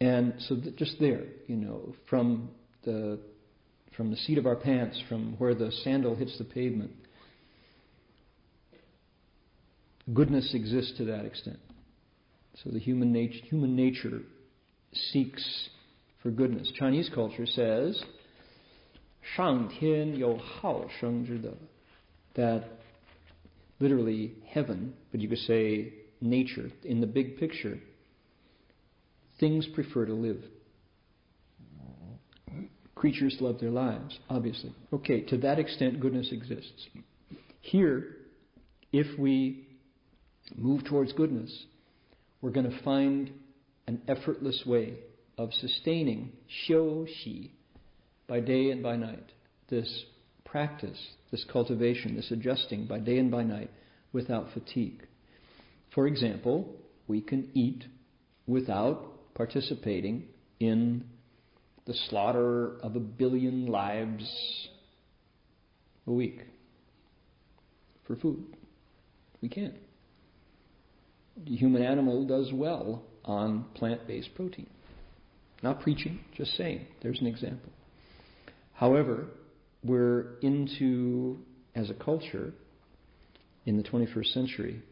[0.00, 2.50] And so just there, you know, from
[2.84, 3.18] the
[3.96, 6.92] from the seat of our pants, from where the sandal hits the pavement,
[10.14, 11.58] goodness exists to that extent.
[12.62, 14.20] So the human nature, human nature
[15.10, 15.68] seeks
[16.22, 16.70] for goodness.
[16.78, 18.00] Chinese culture says,
[19.36, 21.52] 上天有好生之德,
[22.34, 22.62] that
[23.83, 27.77] literally heaven, but you could say nature, in the big picture,
[29.41, 30.41] things prefer to live.
[32.95, 34.73] Creatures love their lives, obviously.
[34.93, 36.87] Okay, to that extent, goodness exists.
[37.59, 38.15] Here,
[38.93, 39.67] if we
[40.55, 41.51] move towards goodness,
[42.41, 43.31] we're going to find
[43.87, 44.93] an effortless way
[45.37, 46.31] of sustaining
[46.65, 47.51] xiu xi
[48.29, 49.29] by day and by night.
[49.69, 50.05] This
[50.53, 50.99] practice,
[51.31, 53.71] this cultivation, this adjusting by day and by night
[54.13, 55.01] without fatigue.
[55.95, 56.75] For example,
[57.07, 57.83] we can eat
[58.45, 60.25] without participating
[60.59, 61.05] in
[61.87, 64.29] the slaughter of a billion lives
[66.05, 66.41] a week
[68.05, 68.45] for food.
[69.41, 69.73] We can't.
[71.47, 74.69] The human animal does well on plant based protein.
[75.63, 76.85] Not preaching, just saying.
[77.01, 77.71] There's an example.
[78.73, 79.29] However,
[79.83, 81.39] we're into,
[81.75, 82.53] as a culture,
[83.65, 84.83] in the 21st century,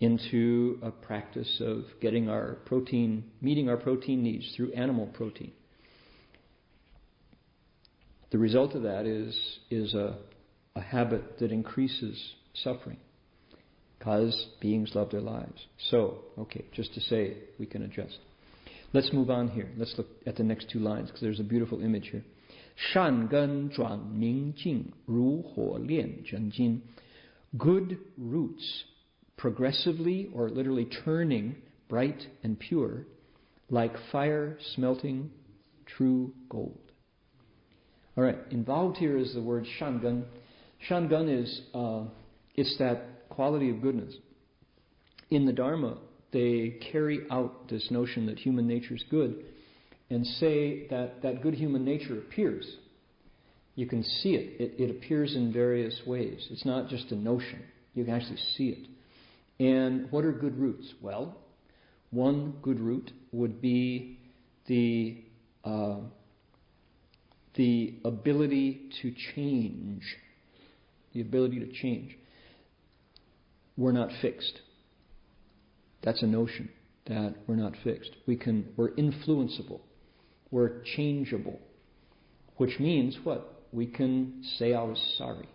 [0.00, 5.52] into a practice of getting our protein, meeting our protein needs through animal protein.
[8.30, 9.36] The result of that is,
[9.70, 10.18] is a,
[10.76, 12.98] a habit that increases suffering
[13.98, 15.66] because beings love their lives.
[15.90, 18.18] So, okay, just to say we can adjust.
[18.92, 19.68] Let's move on here.
[19.76, 22.24] Let's look at the next two lines because there's a beautiful image here.
[22.78, 26.80] 善根转明净，如火炼真金。
[27.56, 28.84] Good roots
[29.36, 31.56] progressively or literally turning
[31.88, 33.04] bright and pure,
[33.68, 35.30] like fire smelting
[35.86, 36.78] true gold.
[38.16, 40.22] All right, involved here is the word shangun.
[40.88, 42.04] Shangun is uh,
[42.54, 44.14] it's that quality of goodness.
[45.30, 45.98] In the Dharma,
[46.30, 49.44] they carry out this notion that human nature is good
[50.10, 52.66] and say that that good human nature appears.
[53.74, 54.60] You can see it.
[54.60, 54.82] it.
[54.82, 56.46] It appears in various ways.
[56.50, 57.62] It's not just a notion.
[57.94, 58.88] You can actually see it.
[59.64, 60.92] And what are good roots?
[61.02, 61.36] Well,
[62.10, 64.18] one good root would be
[64.66, 65.22] the
[65.64, 65.98] uh,
[67.54, 70.02] the ability to change.
[71.12, 72.16] The ability to change.
[73.76, 74.60] We're not fixed.
[76.02, 76.70] That's a notion
[77.06, 78.10] that we're not fixed.
[78.26, 79.80] We can, we're influenceable.
[80.50, 81.58] We're changeable,
[82.56, 83.54] which means what?
[83.72, 85.48] We can say I was sorry.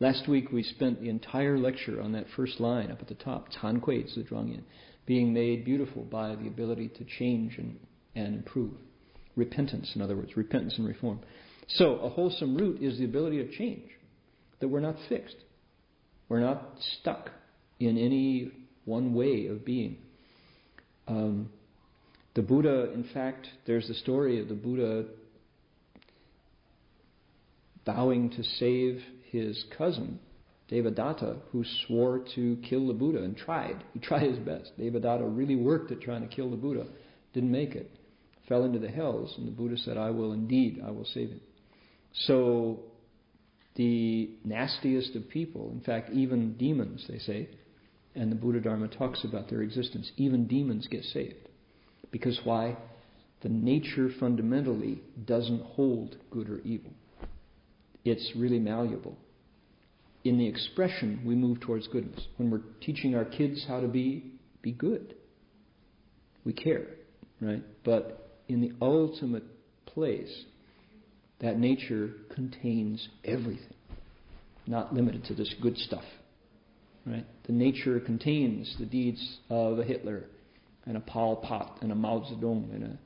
[0.00, 3.48] Last week we spent the entire lecture on that first line up at the top,
[3.60, 4.62] Tanque Kui Zidrongyan,
[5.06, 7.78] being made beautiful by the ability to change and,
[8.14, 8.72] and improve.
[9.36, 11.20] Repentance, in other words, repentance and reform.
[11.68, 13.88] So a wholesome root is the ability to change,
[14.60, 15.36] that we're not fixed.
[16.28, 17.30] We're not stuck
[17.78, 18.50] in any
[18.84, 19.98] one way of being.
[21.06, 21.50] Um,
[22.34, 25.06] the Buddha, in fact, there's the story of the Buddha
[27.84, 30.18] vowing to save his cousin,
[30.70, 33.82] Devadatta, who swore to kill the Buddha and tried.
[33.92, 34.72] He tried his best.
[34.78, 36.86] Devadatta really worked at trying to kill the Buddha,
[37.34, 37.90] didn't make it
[38.48, 41.40] fell into the hells, and the Buddha said, I will indeed, I will save him.
[42.12, 42.80] So,
[43.76, 47.48] the nastiest of people, in fact, even demons, they say,
[48.14, 51.48] and the Buddha Dharma talks about their existence, even demons get saved.
[52.12, 52.76] Because why?
[53.40, 56.92] The nature fundamentally doesn't hold good or evil,
[58.04, 59.16] it's really malleable.
[60.24, 62.24] In the expression, we move towards goodness.
[62.36, 64.30] When we're teaching our kids how to be,
[64.62, 65.16] be good.
[66.44, 66.86] We care,
[67.40, 67.64] right?
[67.84, 69.42] But in the ultimate
[69.86, 70.44] place,
[71.40, 73.74] that nature contains everything,
[74.68, 76.04] not limited to this good stuff.
[77.04, 77.26] Right?
[77.46, 80.26] The nature contains the deeds of a Hitler
[80.86, 82.98] and a Pol Pot and a Mao Zedong and a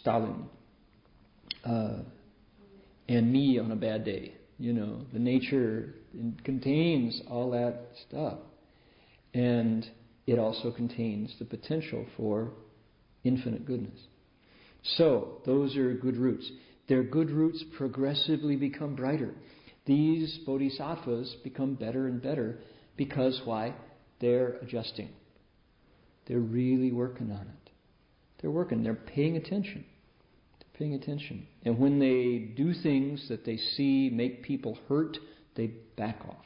[0.00, 0.46] Stalin
[1.64, 1.98] uh,
[3.08, 4.34] and me on a bad day.
[4.58, 5.94] You know, the nature
[6.44, 8.38] contains all that stuff.
[9.34, 9.86] And
[10.26, 12.52] it also contains the potential for
[13.24, 13.98] infinite goodness.
[14.96, 16.50] So, those are good roots.
[16.88, 19.34] Their good roots progressively become brighter.
[19.86, 22.58] These bodhisattvas become better and better
[22.96, 23.74] because why?
[24.20, 25.08] They're adjusting.
[26.26, 27.70] They're really working on it.
[28.40, 29.84] They're working, they're paying attention.
[30.58, 31.46] They're paying attention.
[31.64, 35.16] And when they do things that they see make people hurt,
[35.54, 36.44] they back off.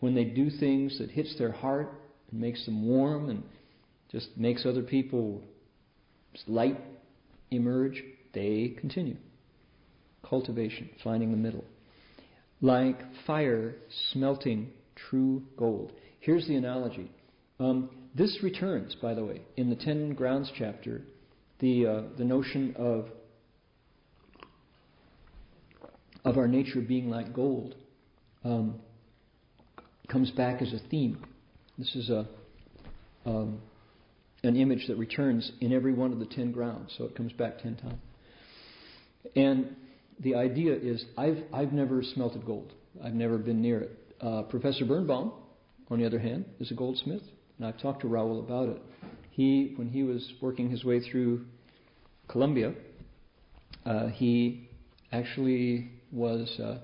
[0.00, 1.92] When they do things that hits their heart
[2.30, 3.42] and makes them warm and
[4.10, 5.42] just makes other people
[6.46, 6.78] light
[7.50, 8.02] emerge,
[8.32, 9.16] they continue.
[10.28, 11.64] Cultivation, finding the middle.
[12.60, 13.74] Like fire
[14.12, 14.70] smelting
[15.10, 15.92] true gold.
[16.20, 17.10] Here's the analogy.
[17.60, 21.02] Um, this returns, by the way, in the Ten Grounds chapter,
[21.60, 23.06] the, uh, the notion of,
[26.24, 27.74] of our nature being like gold
[28.44, 28.80] um,
[30.08, 31.24] comes back as a theme.
[31.76, 32.26] This is a,
[33.26, 33.60] um,
[34.42, 37.58] an image that returns in every one of the ten grounds, so it comes back
[37.62, 38.00] ten times.
[39.36, 39.76] And
[40.20, 42.72] the idea is I've, I've never smelted gold,
[43.04, 43.98] I've never been near it.
[44.20, 45.32] Uh, Professor Birnbaum,
[45.90, 47.22] on the other hand, is a goldsmith,
[47.58, 48.82] and I've talked to Raoul about it.
[49.30, 51.44] He, when he was working his way through
[52.28, 52.74] Columbia,
[53.84, 54.68] uh, he
[55.12, 56.78] actually was uh,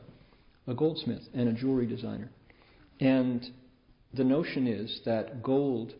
[0.66, 2.30] a goldsmith and a jewelry designer.
[3.00, 3.44] And
[4.12, 5.92] the notion is that gold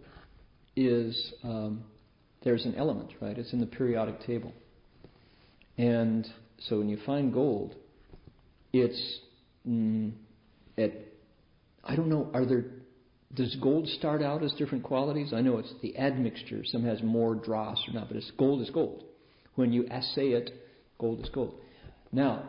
[0.77, 1.85] is um,
[2.43, 3.37] there's an element, right?
[3.37, 4.53] It's in the periodic table.
[5.77, 6.27] And
[6.59, 7.75] so when you find gold,
[8.73, 9.19] it's
[9.69, 10.13] mm,
[10.79, 10.93] at
[11.83, 12.31] I don't know.
[12.33, 12.65] Are there
[13.35, 15.33] does gold start out as different qualities?
[15.33, 16.63] I know it's the admixture.
[16.65, 19.05] Some has more dross or not, but it's gold is gold.
[19.55, 20.51] When you assay it,
[20.99, 21.55] gold is gold.
[22.13, 22.49] Now,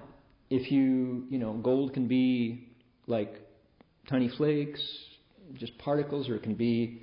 [0.50, 2.70] if you you know gold can be
[3.08, 3.34] like
[4.10, 4.82] tiny flakes,
[5.56, 7.02] just particles, or it can be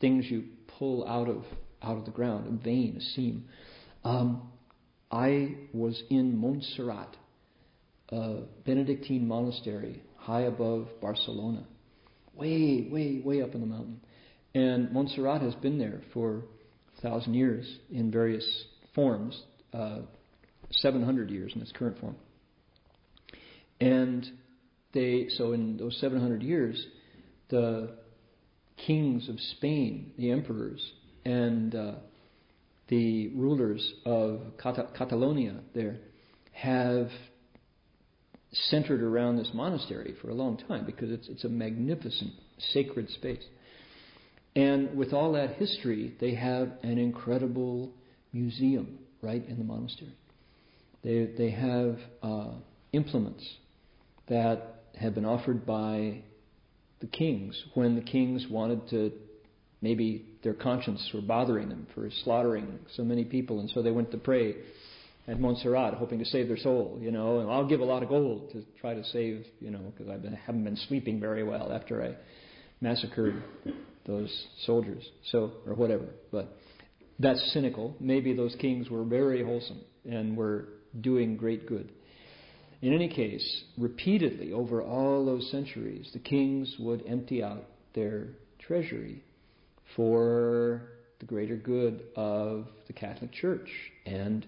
[0.00, 0.44] things you
[0.78, 1.44] pull out of
[1.82, 3.44] out of the ground, a vein, a seam.
[4.04, 4.50] Um,
[5.10, 7.16] I was in Montserrat,
[8.10, 11.64] a Benedictine monastery high above Barcelona,
[12.36, 14.00] way, way, way up in the mountain.
[14.54, 16.42] And Montserrat has been there for
[16.98, 18.64] a thousand years in various
[18.94, 19.40] forms,
[19.74, 20.00] uh,
[20.70, 22.16] 700 years in its current form.
[23.80, 24.26] And
[24.92, 26.86] they, so in those 700 years,
[27.48, 27.96] the
[28.86, 30.80] kings of Spain, the emperors,
[31.24, 31.92] and uh,
[32.88, 35.98] the rulers of Cata- Catalonia there
[36.52, 37.08] have
[38.64, 42.32] centered around this monastery for a long time because it's, it's a magnificent
[42.72, 43.44] sacred space.
[44.54, 47.92] And with all that history, they have an incredible
[48.32, 50.16] museum right in the monastery.
[51.04, 52.52] They, they have uh,
[52.92, 53.44] implements
[54.28, 56.22] that have been offered by
[57.00, 59.12] the kings when the kings wanted to,
[59.82, 64.10] maybe their conscience were bothering them for slaughtering so many people, and so they went
[64.12, 64.54] to pray
[65.28, 68.08] at Montserrat, hoping to save their soul, you know, and I'll give a lot of
[68.08, 72.02] gold to try to save, you know, because I haven't been sleeping very well after
[72.02, 72.14] I
[72.80, 73.42] massacred
[74.06, 76.06] those soldiers, so or whatever.
[76.30, 76.56] But
[77.18, 77.96] that's cynical.
[77.98, 80.68] Maybe those kings were very wholesome and were
[81.00, 81.90] doing great good.
[82.82, 87.64] In any case, repeatedly over all those centuries, the kings would empty out
[87.94, 88.28] their
[88.60, 89.24] treasury
[89.96, 90.82] for
[91.18, 93.68] the greater good of the Catholic Church
[94.04, 94.46] and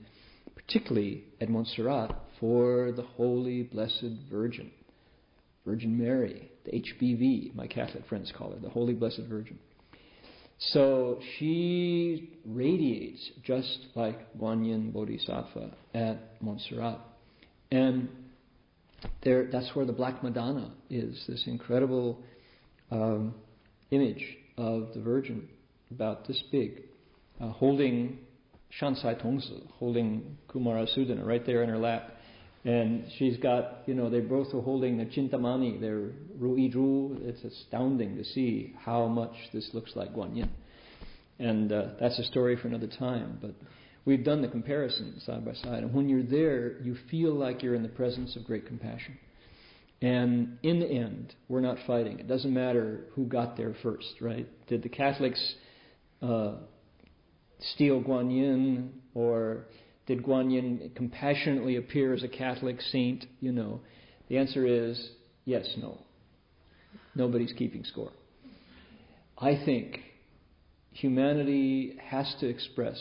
[0.69, 4.71] particularly at Montserrat, for the Holy Blessed Virgin,
[5.65, 9.59] Virgin Mary, the HBV, my Catholic friends call her, the Holy Blessed Virgin.
[10.59, 16.99] So she radiates just like Guanyin Bodhisattva at Montserrat.
[17.71, 18.11] And
[19.23, 22.19] there, that's where the Black Madonna is, this incredible
[22.91, 23.35] um,
[23.91, 25.49] image of the Virgin,
[25.91, 26.83] about this big,
[27.41, 28.19] uh, holding
[28.81, 32.15] Shancai Tongzi holding Kumara Sudana right there in her lap.
[32.65, 37.17] And she's got, you know, they both are holding the Chintamani, their Rui Zhu.
[37.23, 40.51] It's astounding to see how much this looks like Guanyin.
[41.39, 43.39] And uh, that's a story for another time.
[43.41, 43.55] But
[44.05, 45.85] we've done the comparison side by side.
[45.85, 49.17] And when you're there, you feel like you're in the presence of great compassion.
[50.03, 52.19] And in the end, we're not fighting.
[52.19, 54.49] It doesn't matter who got there first, right?
[54.67, 55.55] Did the Catholics
[56.23, 56.55] uh,
[57.61, 59.67] steal Guanyin, or
[60.07, 63.25] Did Guanyin compassionately appear as a Catholic saint?
[63.41, 63.81] You know,
[64.29, 65.11] the answer is
[65.45, 65.99] yes, no.
[67.15, 68.13] Nobody's keeping score.
[69.37, 70.01] I think
[70.93, 72.99] humanity has to express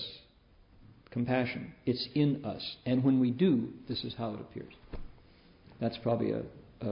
[1.12, 1.74] compassion.
[1.86, 2.78] It's in us.
[2.86, 4.74] And when we do, this is how it appears.
[5.80, 6.42] That's probably a,
[6.82, 6.92] a,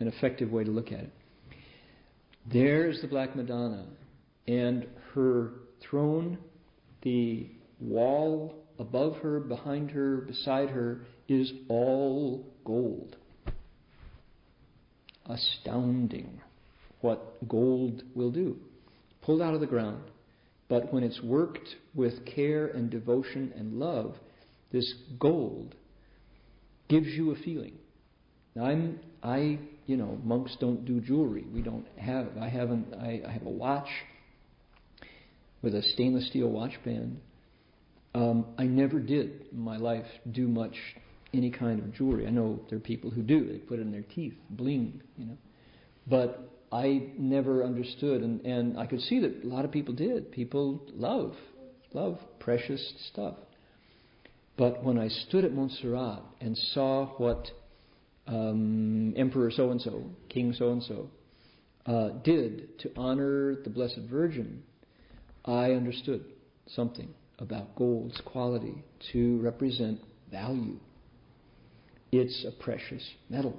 [0.00, 1.12] an effective way to look at it.
[2.52, 3.86] There's the Black Madonna,
[4.46, 5.52] and her
[5.88, 6.38] throne,
[7.04, 7.48] the
[7.80, 13.16] wall above her, behind her, beside her, is all gold.
[15.26, 16.40] Astounding
[17.00, 18.56] what gold will do.
[19.22, 20.02] Pulled out of the ground,
[20.68, 24.16] but when it's worked with care and devotion and love,
[24.72, 25.74] this gold
[26.88, 27.74] gives you a feeling.
[28.54, 31.44] Now I'm I you know monks don't do jewelry.
[31.52, 33.88] We don't have I haven't I, I have a watch
[35.64, 37.20] with a stainless steel watch band.
[38.14, 40.76] Um, I never did in my life do much
[41.32, 42.26] any kind of jewelry.
[42.26, 43.48] I know there are people who do.
[43.48, 45.38] They put it in their teeth, bling, you know.
[46.06, 50.30] But I never understood, and, and I could see that a lot of people did.
[50.30, 51.34] People love,
[51.92, 53.34] love precious stuff.
[54.56, 57.48] But when I stood at Montserrat and saw what
[58.26, 61.10] um, Emperor so and so, King so and so,
[62.22, 64.62] did to honor the Blessed Virgin,
[65.44, 66.24] I understood
[66.68, 68.82] something about gold's quality
[69.12, 70.78] to represent value.
[72.12, 73.56] It's a precious metal.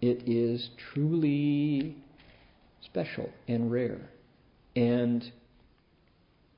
[0.00, 1.96] It is truly
[2.82, 4.10] special and rare.
[4.74, 5.24] And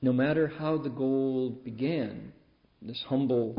[0.01, 2.33] no matter how the gold began,
[2.81, 3.55] this humble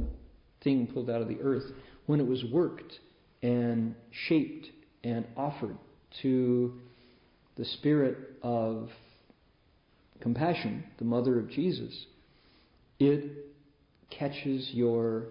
[0.63, 1.65] thing pulled out of the earth,
[2.07, 2.99] when it was worked
[3.43, 4.67] and shaped
[5.05, 5.77] and offered
[6.23, 6.73] to
[7.57, 8.91] the Spirit of
[10.21, 12.07] compassion, the Mother of Jesus,
[12.99, 13.47] it
[14.11, 15.25] catches your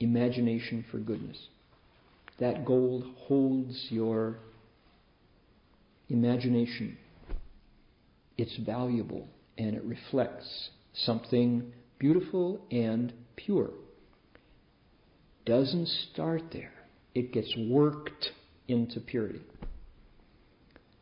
[0.00, 1.38] imagination for goodness.
[2.38, 4.38] That gold holds your
[6.08, 6.98] imagination.
[8.36, 13.70] It's valuable and it reflects something beautiful and pure.
[15.46, 16.72] Doesn't start there,
[17.14, 18.32] it gets worked
[18.68, 19.40] into purity.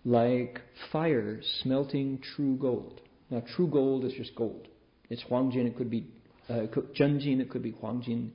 [0.05, 0.61] Like
[0.93, 3.01] fire smelting true gold.
[3.31, 4.69] Now, true gold is just gold.
[5.09, 6.07] It's Huangjin, it could be
[6.51, 8.31] uh, it could be Huangjin.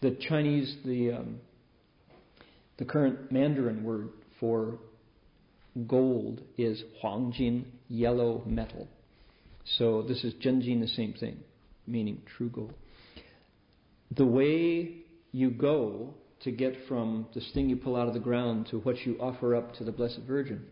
[0.00, 1.40] The Chinese, the um,
[2.78, 4.08] the current Mandarin word
[4.40, 4.78] for
[5.86, 8.88] gold is Huangjin, yellow metal.
[9.78, 11.38] So this is Zhenjin, the same thing,
[11.86, 12.74] meaning true gold.
[14.16, 14.96] The way
[15.32, 18.98] you go to get from this thing you pull out of the ground to what
[19.06, 20.64] you offer up to the Blessed Virgin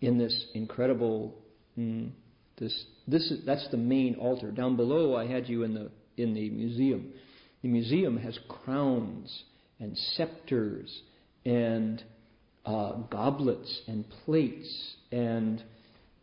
[0.00, 1.34] in this incredible
[1.78, 2.10] mm,
[2.58, 4.50] this this is that's the main altar.
[4.50, 7.12] Down below I had you in the in the museum.
[7.62, 9.44] The museum has crowns
[9.80, 11.02] and scepters
[11.44, 12.02] and
[12.64, 15.62] uh, goblets and plates and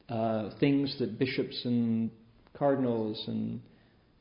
[0.09, 2.11] uh, things that bishops and
[2.57, 3.61] cardinals and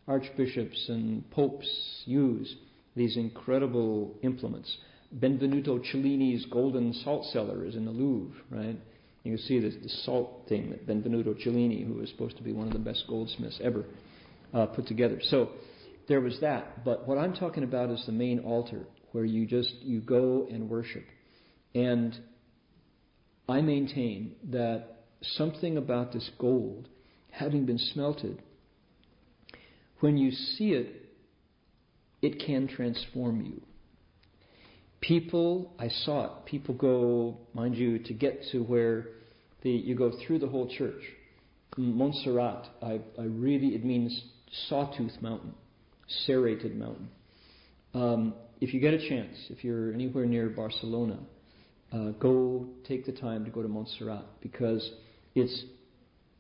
[0.09, 2.55] archbishops and popes use.
[2.96, 4.76] These incredible implements.
[5.18, 8.78] Benvenuto Cellini's golden salt cellar is in the Louvre, right?
[9.25, 12.53] You can see this, the salt thing that Benvenuto Cellini, who was supposed to be
[12.53, 13.85] one of the best goldsmiths ever,
[14.53, 15.18] uh, put together.
[15.31, 15.49] So
[16.09, 16.85] there was that.
[16.85, 20.68] But what I'm talking about is the main altar, where you just you go and
[20.68, 21.05] worship.
[21.75, 22.16] And
[23.49, 26.89] I maintain that something about this gold,
[27.31, 28.43] having been smelted,
[30.01, 31.09] when you see it,
[32.20, 33.62] it can transform you.
[35.07, 36.46] People, I saw it.
[36.46, 39.09] People go, mind you, to get to where
[39.62, 41.02] the, you go through the whole church.
[41.76, 44.18] Montserrat, I, I really, it means
[44.68, 45.55] sawtooth mountain,
[46.26, 47.09] serrated mountain.
[47.92, 51.18] Um, if you get a chance, if you're anywhere near Barcelona,
[51.92, 54.88] uh, go take the time to go to Montserrat because
[55.34, 55.64] it's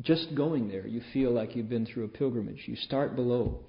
[0.02, 0.86] just going there.
[0.86, 2.62] You feel like you've been through a pilgrimage.
[2.66, 3.60] You start below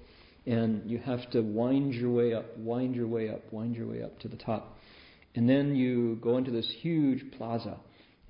[0.46, 4.02] and you have to wind your way up, wind your way up, wind your way
[4.02, 4.75] up to the top.
[5.36, 7.76] And then you go into this huge plaza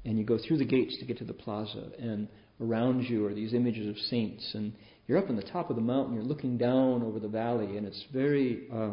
[0.04, 2.28] and you go through the gates to get to the plaza and
[2.60, 4.72] around you are these images of saints and
[5.06, 7.86] you're up on the top of the mountain, you're looking down over the valley and
[7.86, 8.90] it's very, uh,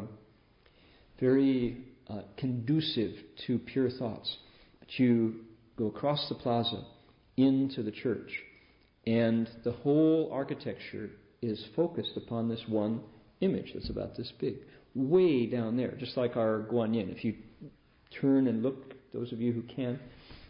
[1.20, 3.16] very uh, conducive
[3.48, 4.38] to pure thoughts.
[4.80, 5.42] But you
[5.76, 6.84] go across the plaza
[7.36, 8.32] into the church
[9.08, 11.10] and the whole architecture
[11.42, 13.02] is focused upon this one
[13.42, 14.58] image that's about this big,
[14.96, 17.12] way down there, just like our Guanyin.
[17.12, 17.34] If you
[18.20, 20.00] turn and look, those of you who can,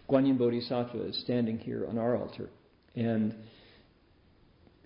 [0.09, 2.49] Guanyin Bodhisattva is standing here on our altar.
[2.95, 3.35] And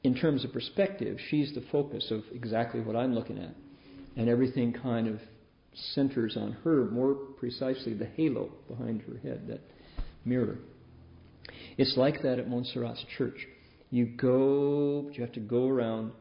[0.03, 3.53] in terms of perspective, she's the focus of exactly what I'm looking at.
[4.15, 5.19] And everything kind of
[5.93, 9.61] centers on her, more precisely the halo behind her head, that
[10.25, 10.57] mirror.
[11.77, 13.47] It's like that at Montserrat's church.
[13.91, 16.11] You go, you have to go around,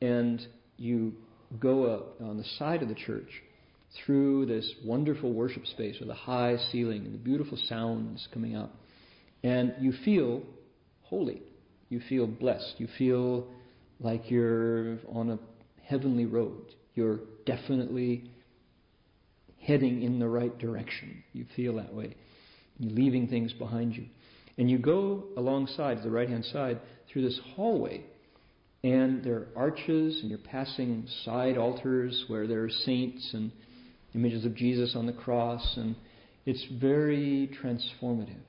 [0.00, 0.44] and
[0.76, 1.14] you
[1.60, 3.30] go up on the side of the church
[4.04, 8.70] through this wonderful worship space with a high ceiling and the beautiful sounds coming out.
[9.42, 10.42] And you feel
[11.02, 11.42] holy.
[11.88, 12.74] You feel blessed.
[12.78, 13.46] You feel
[14.00, 15.38] like you're on a
[15.84, 16.74] heavenly road.
[16.94, 18.30] You're definitely
[19.60, 21.22] heading in the right direction.
[21.32, 22.16] You feel that way.
[22.78, 24.06] You're leaving things behind you.
[24.58, 26.80] And you go alongside, the right hand side,
[27.10, 28.04] through this hallway.
[28.82, 33.50] And there are arches, and you're passing side altars where there are saints and
[34.16, 35.74] images of Jesus on the cross.
[35.76, 35.94] And
[36.44, 38.40] it's very transformative.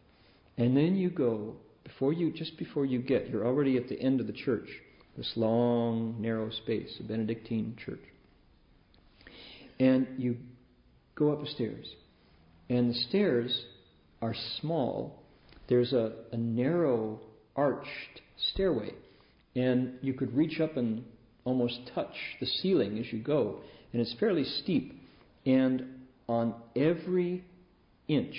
[0.58, 4.20] And then you go, before you, just before you get, you're already at the end
[4.20, 4.68] of the church,
[5.16, 8.02] this long, narrow space, a Benedictine church.
[9.80, 10.38] And you
[11.16, 11.88] go up the stairs.
[12.70, 13.66] And the stairs
[14.22, 15.22] are small.
[15.70, 17.20] There's a, a narrow,
[17.56, 18.22] arched
[18.54, 18.94] stairway.
[19.56, 21.04] And you could reach up and
[21.46, 23.60] almost touch the ceiling as you go.
[23.94, 24.97] And it's fairly steep.
[25.48, 25.86] And
[26.28, 27.46] on every
[28.10, 28.36] inch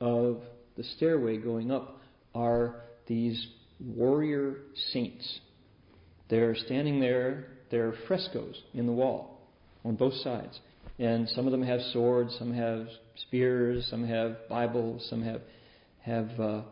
[0.00, 0.42] of
[0.76, 2.00] the stairway going up
[2.34, 3.46] are these
[3.78, 4.56] warrior
[4.92, 5.40] saints.
[6.28, 9.40] They're standing there, they're frescoes in the wall
[9.84, 10.58] on both sides.
[10.98, 15.42] And some of them have swords, some have spears, some have Bibles, some have
[16.00, 16.62] have uh,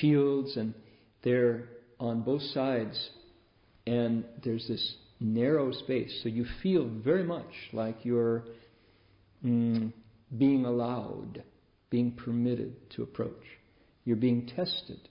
[0.00, 0.74] shields, and
[1.22, 1.68] they're
[2.00, 3.10] on both sides.
[3.86, 8.44] And there's this narrow space, so you feel very much like you're
[9.44, 9.92] mm,
[10.36, 11.42] being allowed,
[11.90, 13.44] being permitted to approach.
[14.04, 15.08] You're being tested.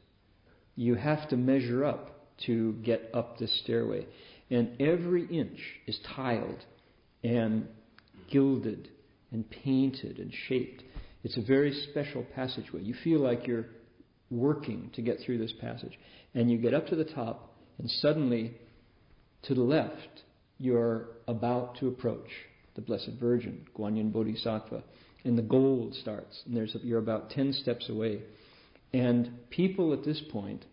[0.75, 4.05] You have to measure up to get up this stairway.
[4.49, 6.65] And every inch is tiled
[7.23, 7.67] and
[8.31, 8.89] gilded
[9.31, 10.83] and painted and shaped.
[11.23, 12.81] It's a very special passageway.
[12.81, 13.67] You feel like you're
[14.31, 15.99] working to get through this passage.
[16.33, 18.53] And you get up to the top, and suddenly,
[19.43, 20.23] to the left,
[20.57, 22.29] you're about to approach
[22.79, 24.83] the Blessed Virgin, Guanyin Bodhisattva.
[25.25, 28.21] And the gold starts, and there's, you're about 10 steps away.
[28.93, 30.63] And people at this point,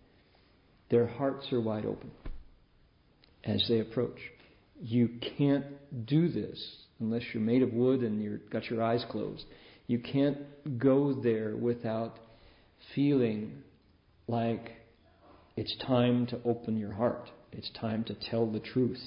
[0.89, 2.13] their hearts are wide open
[3.45, 4.19] as they approach.
[4.81, 5.67] You can't
[6.07, 9.45] do this unless you're made of wood and you've got your eyes closed.
[9.89, 10.39] You can't
[10.79, 12.19] go there without
[12.95, 13.63] feeling
[14.29, 14.73] like
[15.57, 17.29] it's time to open your heart.
[17.53, 19.01] It's time to tell the truth,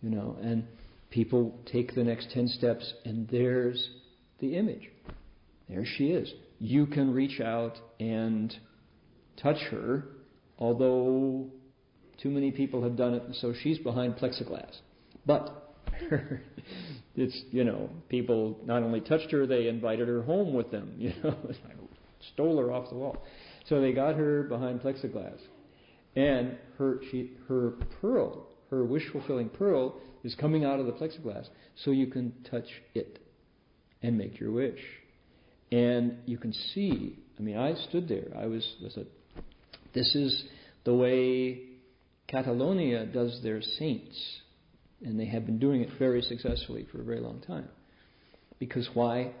[0.00, 0.36] you know.
[0.40, 0.66] And
[1.12, 3.90] people take the next 10 steps, and there's
[4.40, 4.88] the image.
[5.68, 6.32] There she is.
[6.58, 8.52] You can reach out and
[9.40, 10.04] touch her,
[10.58, 11.46] although
[12.20, 14.74] too many people have done it, so she's behind plexiglass.
[15.26, 15.74] But
[17.16, 20.94] it's you know people not only touched her, they invited her home with them.
[20.98, 21.36] You know,
[22.34, 23.24] stole her off the wall.
[23.68, 25.38] So they got her behind plexiglass,
[26.14, 31.46] and her she, her pearl, her wish fulfilling pearl, is coming out of the plexiglass,
[31.84, 33.18] so you can touch it
[34.02, 34.80] and make your wish.
[35.70, 37.18] And you can see.
[37.38, 38.28] I mean, I stood there.
[38.36, 38.66] I was.
[38.84, 39.06] I said,
[39.92, 40.44] "This is
[40.84, 41.60] the way
[42.28, 44.40] Catalonia does their saints."
[45.04, 47.68] And they have been doing it very successfully for a very long time.
[48.58, 49.32] Because why?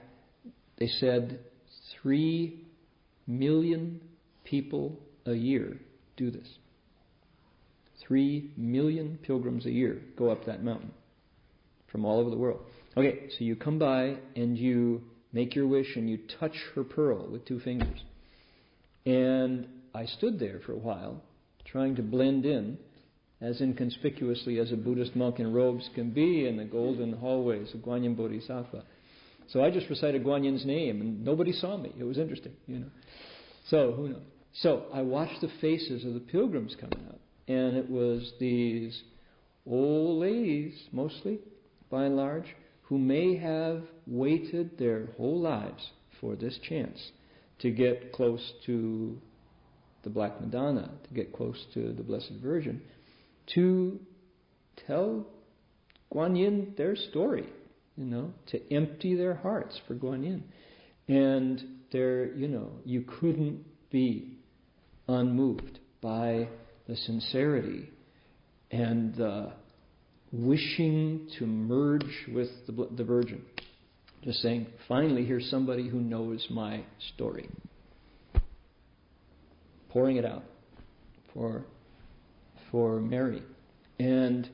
[0.78, 1.38] They said
[2.00, 2.64] three
[3.26, 4.00] million
[4.44, 5.78] people a year
[6.16, 6.48] do this.
[8.12, 10.90] Three million pilgrims a year go up that mountain
[11.90, 12.60] from all over the world.
[12.94, 15.00] Okay, so you come by and you
[15.32, 18.02] make your wish and you touch her pearl with two fingers.
[19.06, 21.22] And I stood there for a while,
[21.64, 22.76] trying to blend in
[23.40, 27.80] as inconspicuously as a Buddhist monk in robes can be in the golden hallways of
[27.80, 28.84] Guanyin Bodhisattva.
[29.48, 31.94] So I just recited Guanyin's name, and nobody saw me.
[31.98, 32.90] It was interesting, you know.
[33.70, 34.22] So who knows?
[34.52, 39.02] So I watched the faces of the pilgrims coming up, and it was these
[39.66, 41.38] old ladies, mostly,
[41.90, 45.90] by and large, who may have waited their whole lives
[46.20, 47.12] for this chance
[47.58, 49.18] to get close to
[50.02, 52.82] the Black Madonna, to get close to the Blessed Virgin
[53.54, 53.98] to
[54.86, 55.26] tell
[56.12, 57.46] Guanyin their story,
[57.96, 60.42] you know, to empty their hearts for Guanyin.
[61.08, 61.62] And
[61.92, 64.38] there, you know, you couldn't be
[65.08, 66.48] unmoved by
[66.88, 67.90] the sincerity
[68.70, 69.52] and the
[70.32, 73.42] wishing to merge with the, the Virgin.
[74.22, 77.48] Just saying, finally, here's somebody who knows my story.
[79.90, 80.44] Pouring it out
[81.34, 81.64] for
[82.72, 83.42] for Mary.
[84.00, 84.48] And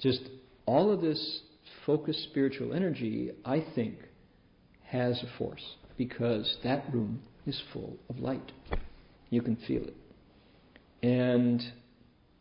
[0.00, 0.20] just
[0.66, 1.40] all of this
[1.86, 3.96] focused spiritual energy, I think,
[4.84, 5.62] has a force
[5.96, 8.52] because that room is full of light.
[9.30, 9.94] You can feel it.
[11.02, 11.62] And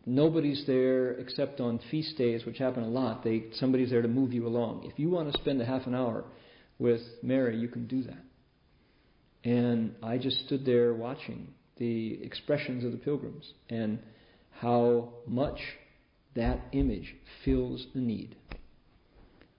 [0.06, 3.24] nobody's there except on feast days, which happen a lot.
[3.24, 4.90] They somebody's there to move you along.
[4.92, 6.26] If you want to spend a half an hour
[6.80, 8.24] with Mary, you can do that.
[9.44, 14.00] And I just stood there watching the expressions of the pilgrims and
[14.60, 15.60] how much
[16.36, 18.36] that image fills the need.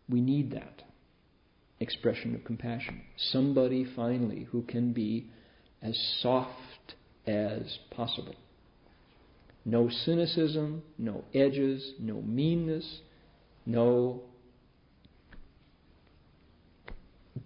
[0.08, 0.82] We need that
[1.80, 3.02] expression of compassion.
[3.16, 5.30] Somebody finally who can be
[5.82, 6.94] as soft
[7.26, 8.34] as possible.
[9.64, 13.00] No cynicism, no edges, no meanness,
[13.66, 14.22] no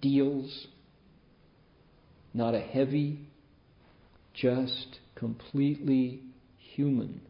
[0.00, 0.66] deals,
[2.34, 3.28] not a heavy,
[4.34, 6.22] just completely
[6.56, 7.20] human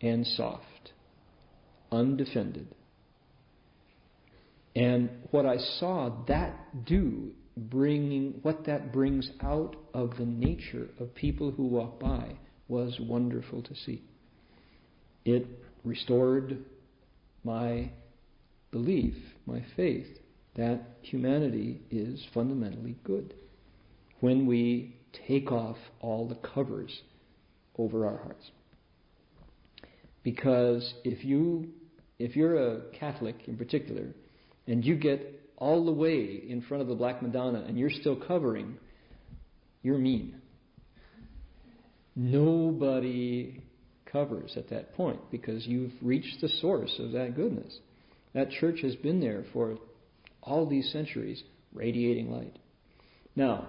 [0.00, 0.92] and soft,
[1.90, 2.68] undefended.
[4.76, 11.14] And what I saw that do, bringing what that brings out of the nature of
[11.14, 12.36] people who walk by,
[12.68, 14.02] was wonderful to see.
[15.24, 15.46] It
[15.84, 16.64] restored
[17.44, 17.90] my
[18.70, 19.14] belief,
[19.46, 20.06] my faith,
[20.56, 23.34] that humanity is fundamentally good
[24.20, 24.96] when we
[25.26, 27.02] take off all the covers
[27.78, 28.50] over our hearts.
[30.22, 31.68] Because if you
[32.18, 34.08] if you're a Catholic in particular,
[34.66, 38.16] and you get all the way in front of the Black Madonna and you're still
[38.16, 38.76] covering,
[39.82, 40.40] you're mean.
[42.20, 43.62] Nobody
[44.10, 47.78] covers at that point because you've reached the source of that goodness.
[48.34, 49.76] That church has been there for
[50.42, 51.40] all these centuries,
[51.72, 52.58] radiating light.
[53.36, 53.68] Now,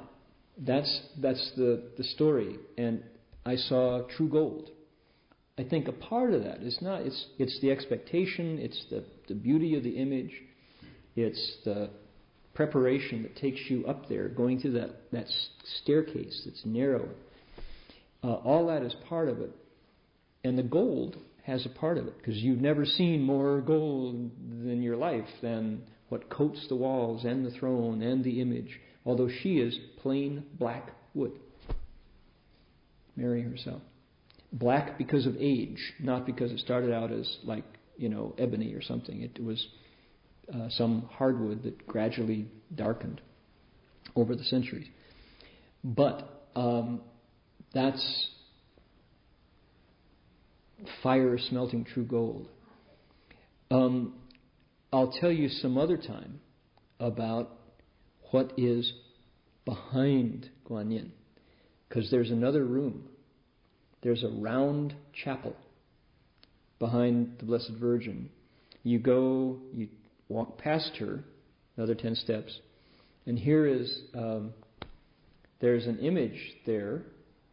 [0.58, 3.04] that's that's the, the story, and
[3.46, 4.72] I saw true gold.
[5.60, 9.36] I think a part of that is not it's it's the expectation, it's the, the
[9.36, 10.32] beauty of the image,
[11.16, 11.92] it's the
[12.56, 15.28] preparation that takes you up there, going through that, that
[15.82, 17.08] staircase that's narrow.
[18.24, 19.56] Uh, all that is part of it.
[20.44, 24.82] And the gold has a part of it because you've never seen more gold in
[24.82, 29.58] your life than what coats the walls and the throne and the image, although she
[29.58, 31.32] is plain black wood.
[33.16, 33.82] Mary herself.
[34.52, 37.66] Black because of age, not because it started out as like,
[37.98, 39.22] you know, ebony or something.
[39.22, 39.68] It was
[40.54, 43.22] uh, some hardwood that gradually darkened
[44.16, 44.88] over the centuries.
[45.84, 47.02] But um,
[47.74, 48.30] that's
[51.04, 52.48] fire smelting true gold.
[53.72, 54.16] Um,
[54.92, 56.40] I'll tell you some other time
[57.00, 57.52] about
[58.32, 58.92] what is
[59.66, 61.12] behind Guanyin,
[61.88, 63.04] because there's another room.
[64.02, 65.56] There's a round chapel
[66.80, 68.30] behind the Blessed Virgin.
[68.84, 69.90] You go, you
[70.30, 71.24] walk past her,
[71.78, 72.58] another 10 steps,
[73.26, 74.54] and here is um,
[75.60, 77.04] there's an image there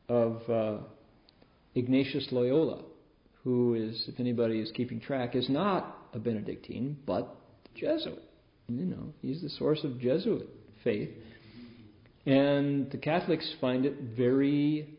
[0.09, 0.79] of uh,
[1.75, 2.83] Ignatius Loyola,
[3.45, 7.37] who is, if anybody is keeping track, is not a Benedictine, but
[7.75, 8.23] Jesuit.
[8.69, 10.49] You know, he's the source of Jesuit
[10.83, 11.11] faith.
[12.25, 14.99] And the Catholics find it very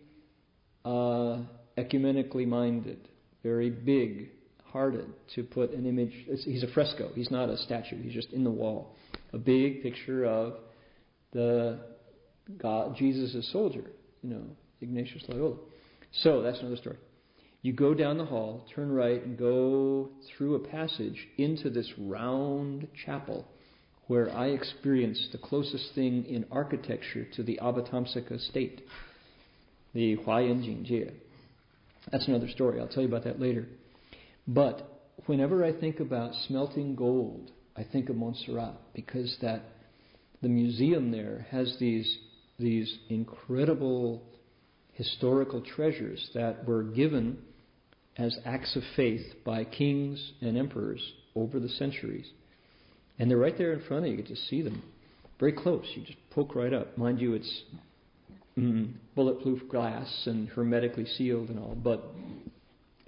[0.85, 1.39] uh,
[1.77, 3.09] ecumenically minded,
[3.43, 4.29] very big,
[4.63, 6.13] hearted to put an image.
[6.45, 7.09] He's a fresco.
[7.13, 8.01] He's not a statue.
[8.01, 8.95] He's just in the wall.
[9.33, 10.53] A big picture of
[11.33, 11.79] the
[12.57, 13.83] God, Jesus soldier.
[14.23, 14.43] You know,
[14.81, 15.55] Ignatius Loyola.
[16.11, 16.97] So that's another story.
[17.61, 22.87] You go down the hall, turn right, and go through a passage into this round
[23.05, 23.45] chapel
[24.07, 28.81] where I experienced the closest thing in architecture to the Avatamsaka state,
[29.93, 31.11] the Huayan Jingjie.
[32.11, 32.79] That's another story.
[32.79, 33.67] I'll tell you about that later.
[34.47, 34.89] But
[35.25, 39.63] whenever I think about smelting gold, I think of Montserrat because that
[40.41, 42.17] the museum there has these
[42.59, 44.23] these incredible
[44.97, 47.37] historical treasures that were given
[48.17, 51.01] as acts of faith by kings and emperors
[51.35, 52.25] over the centuries.
[53.19, 54.17] And they're right there in front of you.
[54.17, 54.81] You get to see them
[55.39, 55.85] very close.
[55.95, 56.97] You just poke right up.
[56.97, 57.61] Mind you, it's
[58.57, 62.03] mm, bulletproof glass and hermetically sealed and all, but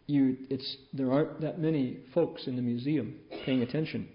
[0.05, 3.15] you, it's, there aren't that many folks in the museum
[3.45, 4.07] paying attention.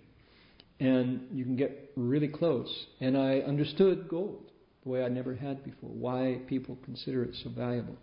[0.79, 2.87] And you can get really close.
[3.01, 4.51] And I understood gold
[4.85, 7.97] the way I never had before, why people consider it so valuable.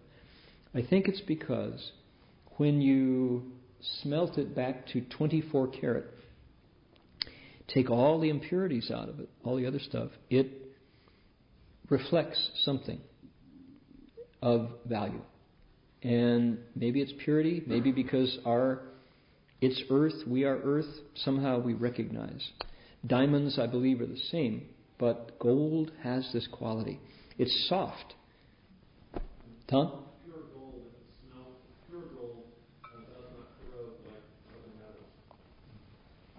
[0.74, 1.92] I think it's because
[2.58, 3.52] when you
[4.02, 6.06] smelt it back to 24 karat,
[7.68, 10.48] take all the impurities out of it, all the other stuff, it
[11.90, 13.00] reflects something
[14.42, 15.22] of value.
[16.04, 18.82] And maybe it's purity, maybe because our
[19.62, 20.90] it's earth, we are earth,
[21.24, 22.50] somehow we recognize.
[23.06, 24.64] Diamonds, I believe, are the same,
[25.02, 27.00] but gold has this quality.
[27.40, 28.14] It's soft.
[29.68, 30.04] Tom?
[30.24, 30.84] Pure gold,
[31.28, 31.56] smells,
[31.90, 32.44] pure gold
[32.86, 34.22] uh, does not corrode like
[34.54, 35.10] other metals.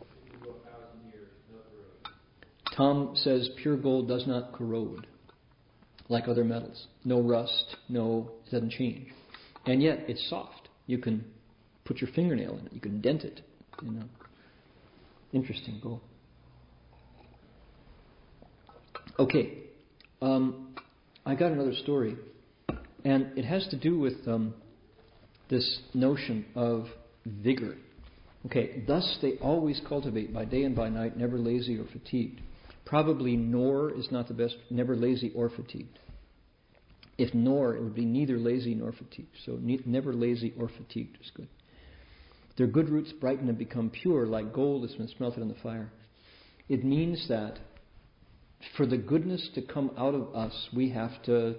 [0.01, 2.77] It can go a thousand years, no corrosion.
[2.77, 5.09] Tom says pure gold does not corrode
[6.09, 6.87] like other metals.
[7.05, 9.09] No rust, no, it doesn't change.
[9.67, 10.69] And yet it's soft.
[10.87, 11.25] You can
[11.85, 13.41] put your fingernail in it, you can dent it.
[13.83, 14.05] You know.
[15.33, 16.03] Interesting gold.
[19.19, 19.59] Okay,
[20.21, 20.75] um,
[21.27, 22.17] I got another story,
[23.05, 24.55] and it has to do with um,
[25.51, 26.87] this notion of
[27.27, 27.77] vigor.
[28.47, 32.41] Okay, thus they always cultivate by day and by night, never lazy or fatigued.
[32.85, 35.99] Probably nor is not the best, never lazy or fatigued.
[37.19, 39.37] If nor, it would be neither lazy nor fatigued.
[39.47, 41.49] So ne- never lazy or fatigued is good.
[42.57, 45.91] Their good roots brighten and become pure, like gold that's been smelted in the fire.
[46.69, 47.59] It means that
[48.77, 51.55] for the goodness to come out of us, we have to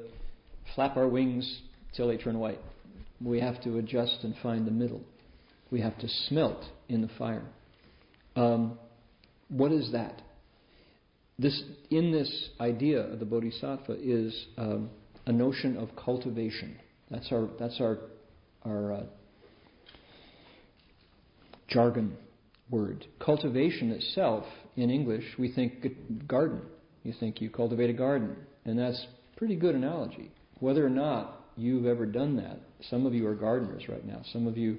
[0.76, 1.62] flap our wings
[1.96, 2.60] till they turn white.
[3.22, 5.02] We have to adjust and find the middle.
[5.72, 7.46] We have to smelt in the fire.
[8.36, 8.78] Um,
[9.50, 10.22] what is that?
[11.40, 14.90] This, in this idea of the Bodhisattva is um,
[15.26, 16.78] a notion of cultivation.
[17.10, 17.98] That's our that's our
[18.66, 19.04] our uh,
[21.68, 22.18] jargon
[22.70, 23.06] word.
[23.20, 24.46] Cultivation itself,
[24.76, 26.62] in English, we think garden.
[27.04, 28.36] You think you cultivate a garden,
[28.66, 29.06] and that's
[29.38, 30.32] pretty good analogy.
[30.60, 34.22] Whether or not you've ever done that, some of you are gardeners right now.
[34.32, 34.78] Some of you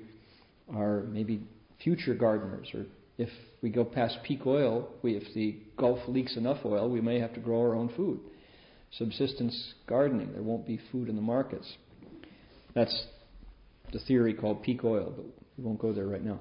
[0.72, 1.47] are maybe
[1.83, 2.87] future gardeners, or
[3.18, 3.29] if
[3.62, 7.35] we go past peak oil, we, if the Gulf leaks enough oil, we may have
[7.35, 8.20] to grow our own food.
[8.93, 11.70] Subsistence gardening, there won't be food in the markets.
[12.75, 13.07] That's
[13.93, 16.41] the theory called peak oil, but we won't go there right now.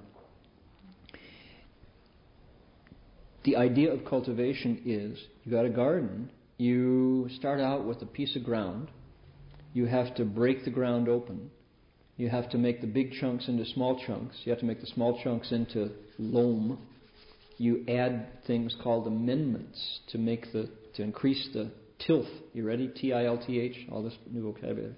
[3.43, 8.35] The idea of cultivation is you got a garden, you start out with a piece
[8.35, 8.89] of ground,
[9.73, 11.51] you have to break the ground open,
[12.15, 14.87] you have to make the big chunks into small chunks, you have to make the
[14.87, 16.79] small chunks into loam.
[17.57, 21.71] You add things called amendments to make the to increase the
[22.05, 22.27] tilth.
[22.53, 22.87] You ready?
[22.87, 24.95] T I L T H, all this new vocabulary.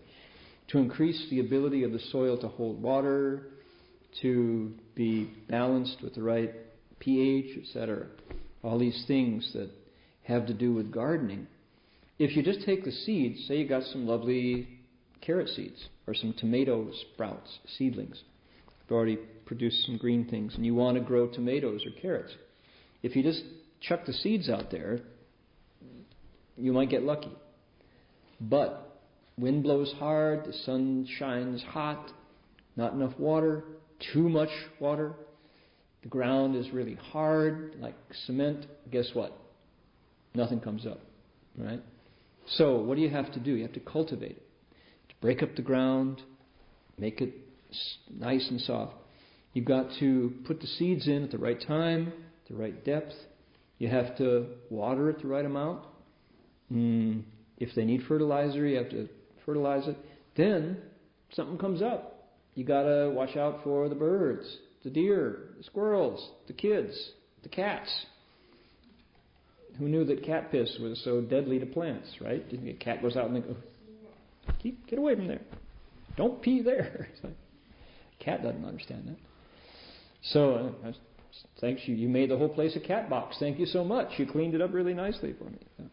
[0.70, 3.48] To increase the ability of the soil to hold water,
[4.22, 6.52] to be balanced with the right
[7.00, 8.08] pH, etc.
[8.64, 9.70] All these things that
[10.24, 11.48] have to do with gardening.
[12.18, 14.68] If you just take the seeds, say you got some lovely
[15.22, 18.22] carrot seeds or some tomato sprouts, seedlings,
[18.82, 22.34] you've already produced some green things, and you want to grow tomatoes or carrots.
[23.04, 23.44] If you just
[23.82, 25.02] chuck the seeds out there,
[26.58, 27.32] you might get lucky.
[28.40, 29.00] But
[29.38, 32.12] wind blows hard, the sun shines hot,
[32.76, 33.64] not enough water,
[34.14, 35.14] too much water,
[36.06, 37.96] the ground is really hard, like
[38.28, 39.36] cement, guess what?
[40.36, 41.00] Nothing comes up,
[41.58, 41.82] right?
[42.58, 43.54] So, what do you have to do?
[43.54, 44.48] You have to cultivate it.
[45.10, 46.22] To break up the ground,
[47.00, 47.34] make it
[48.16, 48.94] nice and soft.
[49.54, 52.14] You've got to put the seeds in at the right time,
[52.50, 53.14] the right depth.
[53.80, 55.86] You have to water it the right amount.
[56.72, 57.24] Mm,
[57.58, 59.10] if they need fertilizer, you have to
[59.44, 59.98] fertilize it.
[60.38, 60.78] Then
[61.32, 62.30] something comes up.
[62.54, 64.46] You got to watch out for the birds
[64.86, 67.12] the deer, the squirrels, the kids,
[67.44, 67.90] the cats.
[69.80, 72.46] Who knew that cat piss was so deadly to plants, right?
[72.54, 73.58] A cat goes out and they go,
[74.62, 75.42] Keep, get away from there.
[76.16, 77.10] Don't pee there.
[78.20, 79.18] cat doesn't understand that.
[80.22, 80.92] So, uh,
[81.60, 81.96] thanks you.
[81.96, 83.36] You made the whole place a cat box.
[83.40, 84.12] Thank you so much.
[84.18, 85.90] You cleaned it up really nicely for me.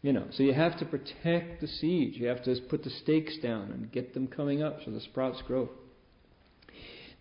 [0.00, 2.16] You know, so you have to protect the seeds.
[2.16, 5.42] You have to put the stakes down and get them coming up so the sprouts
[5.46, 5.68] grow.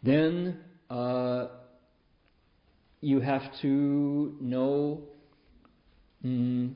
[0.03, 0.59] Then
[0.89, 1.47] uh,
[3.01, 5.01] you have to know,
[6.25, 6.73] mm,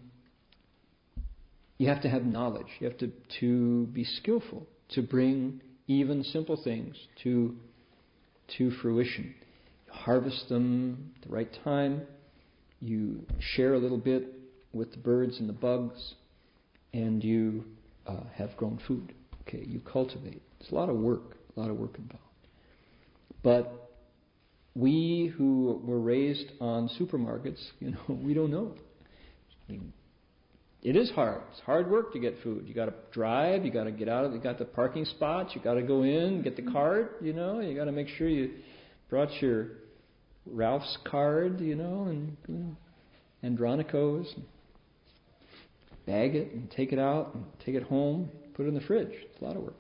[1.78, 2.68] you have to have knowledge.
[2.80, 7.56] You have to, to be skillful to bring even simple things to,
[8.58, 9.34] to fruition.
[9.88, 12.04] You harvest them at the right time.
[12.82, 14.28] You share a little bit
[14.74, 16.16] with the birds and the bugs,
[16.94, 17.66] and you
[18.08, 19.14] uh, have grown food.
[19.48, 20.42] Okay, you cultivate.
[20.60, 22.24] It's a lot of work, a lot of work involved.
[23.44, 23.91] But
[24.76, 28.76] we who were raised on supermarkets, you know, we don't know.
[29.68, 29.94] I mean,
[30.82, 31.42] it is hard.
[31.52, 32.68] It's hard work to get food.
[32.68, 33.66] You got to drive.
[33.66, 34.34] You got to get out of.
[34.34, 35.52] You got the parking spots.
[35.54, 37.18] You got to go in, get the cart.
[37.22, 38.52] You know, you got to make sure you
[39.10, 39.68] brought your
[40.48, 41.60] Ralph's card.
[41.62, 42.76] You know, and you know,
[43.44, 44.34] Andronico's.
[46.08, 48.32] Bag it and take it out and take it home.
[48.56, 49.12] Put it in the fridge.
[49.12, 49.76] It's a lot of work.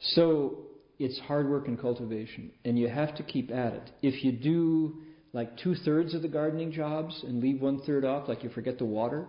[0.00, 0.58] So
[0.98, 3.90] it's hard work and cultivation, and you have to keep at it.
[4.02, 4.96] If you do
[5.32, 8.78] like two thirds of the gardening jobs and leave one third off, like you forget
[8.78, 9.26] to water,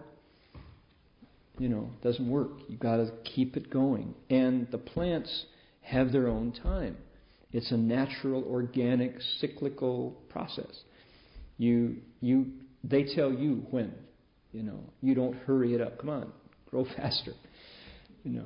[1.59, 2.51] you know, it doesn't work.
[2.67, 4.13] You got to keep it going.
[4.29, 5.45] And the plants
[5.81, 6.97] have their own time.
[7.51, 10.83] It's a natural, organic, cyclical process.
[11.57, 12.47] You, you,
[12.83, 13.93] they tell you when.
[14.51, 15.99] You know, you don't hurry it up.
[15.99, 16.31] Come on,
[16.69, 17.33] grow faster.
[18.23, 18.45] You know,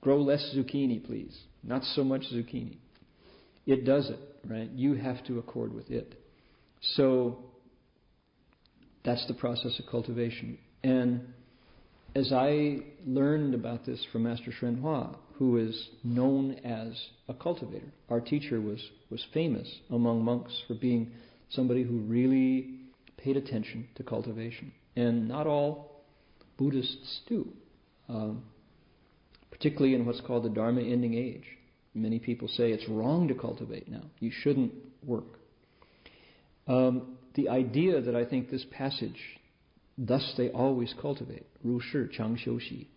[0.00, 1.36] grow less zucchini, please.
[1.66, 2.76] Not so much zucchini.
[3.66, 4.70] It does it, right?
[4.70, 6.14] You have to accord with it.
[6.94, 7.38] So
[9.04, 10.58] that's the process of cultivation.
[10.84, 11.22] And
[12.14, 16.98] as I learned about this from Master Hsuan Hua, who is known as
[17.28, 21.10] a cultivator, our teacher was, was famous among monks for being
[21.50, 22.80] somebody who really
[23.16, 24.72] paid attention to cultivation.
[24.94, 26.04] And not all
[26.56, 27.48] Buddhists do,
[28.08, 28.44] um,
[29.50, 31.44] particularly in what's called the Dharma ending age.
[31.94, 34.02] Many people say it's wrong to cultivate now.
[34.20, 34.72] You shouldn't
[35.02, 35.38] work.
[36.66, 39.38] Um, the idea that I think this passage,
[39.96, 42.88] thus they always cultivate, Ru Shi Chang Xiu Xi,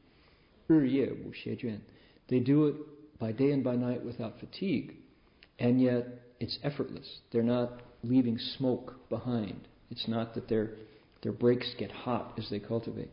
[0.70, 1.82] Ye Wu Xie Juan.
[2.30, 2.76] They do it
[3.20, 4.96] by day and by night without fatigue,
[5.58, 6.08] and yet
[6.40, 7.20] it's effortless.
[7.32, 9.68] They're not leaving smoke behind.
[9.90, 10.72] It's not that their
[11.22, 13.12] their brakes get hot as they cultivate.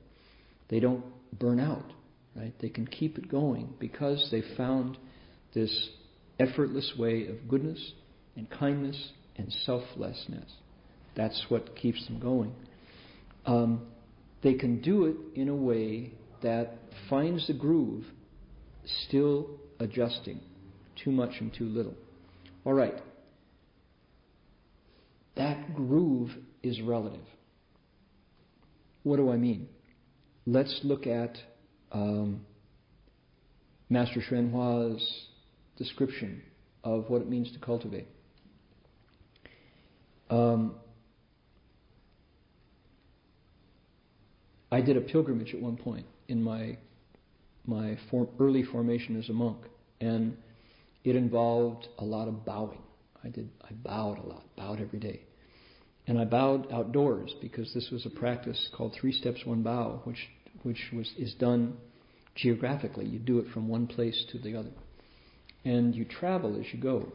[0.68, 1.05] They don't
[1.39, 1.93] burn out,
[2.37, 2.55] right?
[2.61, 4.99] They can keep it going because they found
[5.55, 5.91] this
[6.39, 7.93] effortless way of goodness
[8.37, 10.51] and kindness and selflessness.
[11.16, 12.53] That's what keeps them going.
[13.47, 13.87] Um,
[14.43, 16.12] they can do it in a way
[16.43, 16.74] that
[17.09, 18.05] finds the groove,
[19.07, 19.49] still
[19.80, 20.41] adjusting
[21.03, 21.95] too much and too little.
[22.64, 22.95] All right.
[25.37, 26.30] That groove
[26.62, 27.20] is relative.
[29.03, 29.68] What do I mean?
[30.47, 31.37] Let's look at
[31.93, 32.45] um,
[33.89, 35.26] Master Hsuan Hua's
[35.76, 36.43] description
[36.82, 38.09] of what it means to cultivate.
[40.30, 40.74] Um,
[44.70, 46.78] I did a pilgrimage at one point in my
[47.66, 49.59] my form, early formation as a monk,
[50.01, 50.37] and
[51.05, 52.82] it involved a lot of bowing.
[53.24, 55.22] I did I bowed a lot, bowed every day,
[56.07, 60.28] and I bowed outdoors because this was a practice called three steps one bow, which
[60.63, 61.77] which was is done
[62.35, 63.07] geographically.
[63.07, 64.73] You do it from one place to the other,
[65.65, 67.13] and you travel as you go.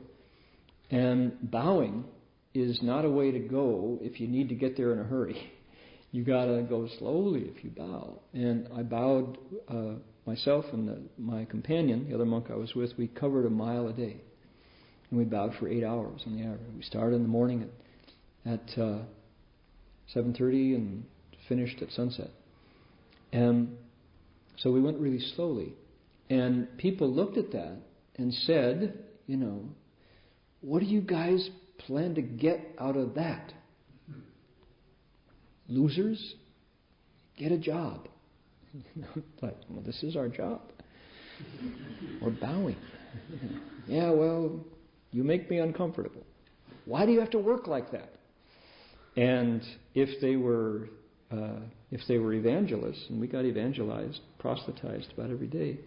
[0.90, 2.06] And bowing
[2.54, 5.52] is not a way to go if you need to get there in a hurry.
[6.14, 8.20] You gotta go slowly if you bow.
[8.34, 9.38] And I bowed
[9.70, 9.94] uh,
[10.26, 12.92] myself and the, my companion, the other monk I was with.
[12.98, 14.18] We covered a mile a day,
[15.10, 16.76] and we bowed for eight hours on the average.
[16.76, 17.70] We started in the morning at
[18.46, 19.00] at uh,
[20.16, 21.04] 7:30 and
[21.48, 22.32] finished at sunset.
[23.32, 23.78] And
[24.58, 25.74] so we went really slowly.
[26.30, 27.78] And people looked at that
[28.16, 29.66] and said, you know,
[30.62, 31.50] what do you guys
[31.80, 33.54] plan to get out of that?
[35.68, 36.36] Losers?
[37.38, 38.08] Get a job.
[39.42, 40.62] like, well, this is our job.
[42.22, 42.78] We're bowing.
[43.88, 44.64] yeah, well,
[45.12, 46.24] you make me uncomfortable.
[46.86, 48.14] Why do you have to work like that?
[49.18, 49.62] And
[49.94, 50.90] if they were
[51.32, 51.60] uh,
[51.92, 55.78] if they were evangelists, and we got evangelized, proselytized about every day,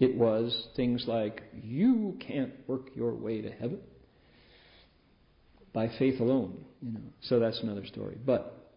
[0.00, 3.80] it was things like, "You can't work your way to heaven
[5.72, 8.18] by faith alone." You know, so that's another story.
[8.24, 8.72] But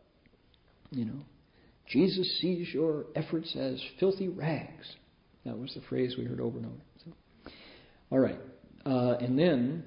[0.91, 1.19] you know,
[1.87, 4.95] Jesus sees your efforts as filthy rags.
[5.45, 6.81] That was the phrase we heard over and over.
[7.03, 7.11] So,
[8.11, 8.39] all right,
[8.85, 9.83] uh, and then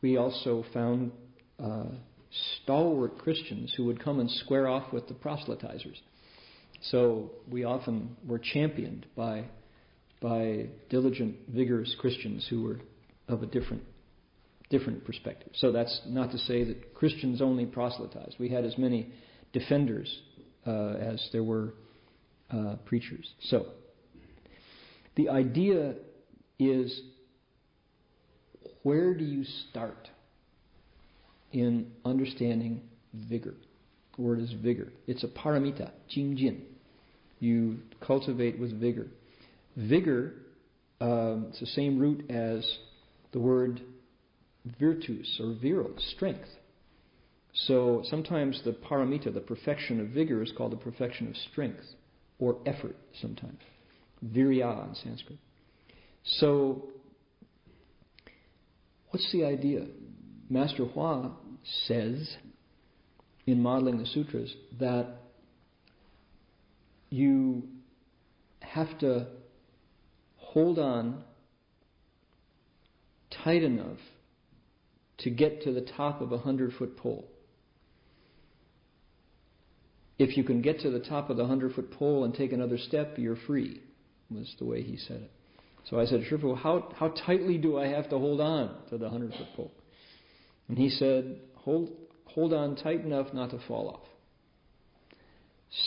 [0.00, 1.10] we also found
[1.62, 1.86] uh,
[2.62, 5.96] stalwart Christians who would come and square off with the proselytizers.
[6.90, 9.46] So we often were championed by
[10.20, 12.80] by diligent, vigorous Christians who were
[13.28, 13.82] of a different
[14.70, 15.52] different perspective.
[15.54, 18.36] So that's not to say that Christians only proselytized.
[18.38, 19.12] We had as many
[19.52, 20.22] defenders
[20.66, 21.74] uh, as there were
[22.50, 23.30] uh, preachers.
[23.42, 23.66] So
[25.14, 25.94] the idea
[26.58, 27.00] is
[28.82, 30.08] where do you start
[31.52, 32.82] in understanding
[33.14, 33.54] vigor?
[34.16, 34.92] The word is vigor.
[35.06, 36.60] It's a paramita, jingjin.
[37.38, 39.08] You cultivate with vigor.
[39.76, 40.34] Vigor,
[41.00, 42.66] um, it's the same root as
[43.32, 43.82] the word
[44.78, 46.48] virtus or virile, strength.
[47.52, 51.84] So sometimes the paramita, the perfection of vigor, is called the perfection of strength
[52.38, 53.60] or effort sometimes.
[54.24, 55.38] Virya in Sanskrit.
[56.24, 56.88] So,
[59.10, 59.86] what's the idea?
[60.48, 61.32] Master Hua
[61.86, 62.36] says
[63.46, 65.06] in modeling the sutras that
[67.10, 67.64] you
[68.60, 69.26] have to
[70.36, 71.22] hold on
[73.44, 73.98] tight enough
[75.18, 77.28] to get to the top of a hundred foot pole.
[80.18, 82.78] If you can get to the top of the hundred foot pole and take another
[82.78, 83.80] step, you're free,
[84.30, 85.30] was the way he said it.
[85.90, 89.08] So I said, Shifu, how, how tightly do I have to hold on to the
[89.08, 89.72] hundred foot pole?
[90.68, 91.90] And he said, hold,
[92.24, 94.08] hold on tight enough not to fall off.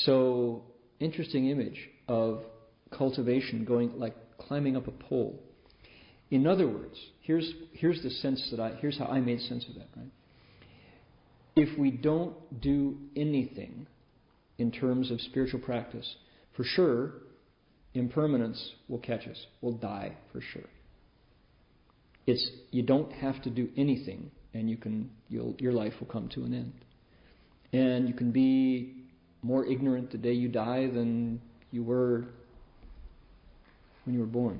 [0.05, 0.63] So,
[0.99, 2.43] interesting image of
[2.91, 5.39] cultivation going like climbing up a pole.
[6.31, 9.75] In other words, here's, here's the sense that I, here's how I made sense of
[9.75, 10.11] that, right?
[11.55, 13.87] If we don't do anything
[14.57, 16.15] in terms of spiritual practice,
[16.55, 17.13] for sure,
[17.93, 19.45] impermanence will catch us.
[19.61, 20.69] We'll die for sure.
[22.27, 26.43] It's you don't have to do anything, and you can your life will come to
[26.43, 26.73] an end.
[27.71, 28.95] And you can be
[29.41, 32.25] more ignorant the day you die than you were
[34.05, 34.59] when you were born.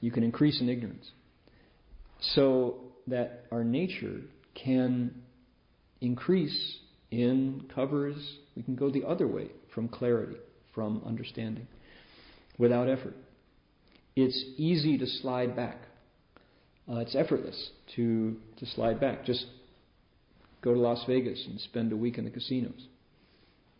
[0.00, 1.10] You can increase in ignorance.
[2.20, 4.20] So that our nature
[4.54, 5.22] can
[6.00, 6.78] increase
[7.10, 8.16] in covers,
[8.56, 10.36] we can go the other way from clarity,
[10.74, 11.66] from understanding,
[12.58, 13.16] without effort.
[14.16, 15.78] It's easy to slide back.
[16.90, 19.24] Uh, it's effortless to, to slide back.
[19.24, 19.44] Just
[20.62, 22.86] go to Las Vegas and spend a week in the casinos.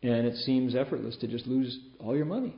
[0.03, 2.55] And it seems effortless to just lose all your money.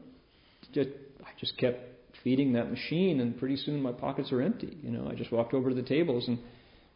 [0.72, 0.90] Just,
[1.22, 1.81] I just kept
[2.22, 4.77] feeding that machine, and pretty soon my pockets are empty.
[4.82, 6.39] You know, I just walked over to the tables, and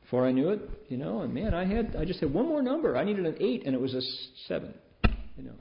[0.03, 2.63] before I knew it, you know, and man, I had I just had one more
[2.63, 2.97] number.
[2.97, 4.03] I needed an eight, and it was a
[4.49, 4.75] seven.
[5.37, 5.55] You know,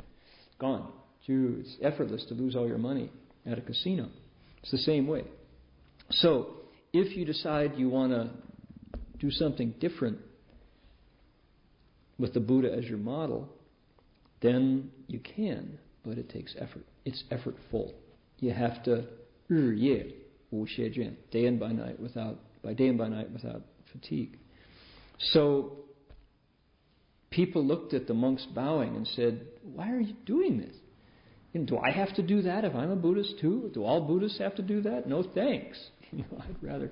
[0.60, 0.92] gone.
[1.26, 3.10] It's effortless to lose all your money
[3.46, 4.10] at a casino.
[4.62, 5.24] It's the same way.
[6.12, 6.56] So,
[6.93, 8.31] if you decide you want to
[9.19, 10.19] do something different
[12.19, 13.49] with the Buddha as your model,
[14.41, 16.85] then you can, but it takes effort.
[17.05, 17.93] It's effortful.
[18.39, 19.05] You have to
[19.49, 20.07] 日夜
[20.51, 24.39] 无懈倦, day and by night without by day and by night without fatigue.
[25.33, 25.79] So
[27.31, 30.77] people looked at the monks bowing and said, "Why are you doing this?
[31.55, 33.71] And do I have to do that if I'm a Buddhist too?
[33.73, 35.09] Do all Buddhists have to do that?
[35.09, 35.79] No, thanks.
[36.18, 36.92] You know, I'd rather."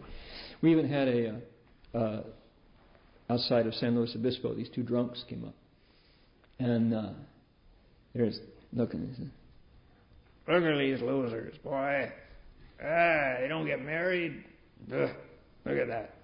[0.62, 1.42] We even had a
[1.94, 2.24] uh, uh,
[3.30, 4.54] outside of San Luis Obispo.
[4.54, 5.56] These two drunks came up,
[6.60, 7.10] and uh,
[8.14, 8.40] there's
[8.74, 9.32] looking.
[10.48, 12.12] Look at these losers, boy.
[12.84, 14.44] Ah, they don't get married.
[14.92, 15.10] Ugh,
[15.66, 16.16] look at that.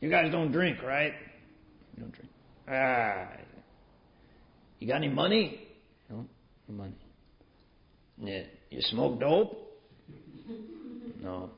[0.00, 1.12] You guys don't drink, right?
[1.96, 2.30] You don't drink.
[2.68, 3.28] Ah.
[4.78, 5.60] You got any money?
[6.10, 6.26] No,
[6.68, 6.94] no money.
[8.22, 8.42] Yeah.
[8.70, 9.80] You smoke dope?
[11.22, 11.50] No.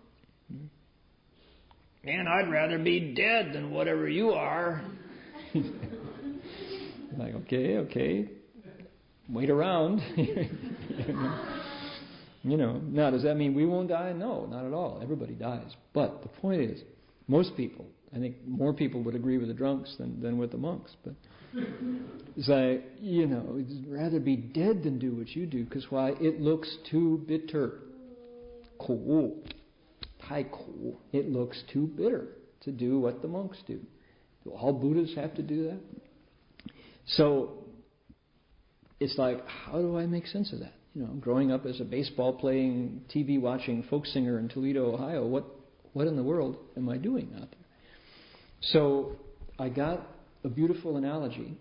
[2.06, 4.82] Man, I'd rather be dead than whatever you are.
[7.18, 8.30] like, okay, okay.
[9.28, 10.00] Wait around.
[12.46, 14.12] You know, now does that mean we won't die?
[14.12, 15.00] No, not at all.
[15.02, 15.74] Everybody dies.
[15.92, 16.80] But the point is,
[17.26, 20.56] most people, I think more people would agree with the drunks than, than with the
[20.56, 20.92] monks.
[21.02, 21.14] But
[22.36, 26.10] it's like, you know, rather be dead than do what you do, because why?
[26.20, 27.80] It looks too bitter.
[28.78, 29.42] Cool.
[30.28, 31.00] Cool.
[31.12, 32.28] It looks too bitter
[32.62, 33.80] to do what the monks do.
[34.44, 35.80] Do all Buddhas have to do that?
[37.06, 37.64] So
[38.98, 40.72] it's like, how do I make sense of that?
[40.96, 45.26] you know, growing up as a baseball playing, TV watching folk singer in Toledo, Ohio,
[45.26, 45.44] what,
[45.92, 47.66] what in the world am I doing out there?
[48.62, 49.16] So
[49.58, 50.06] I got
[50.42, 51.58] a beautiful analogy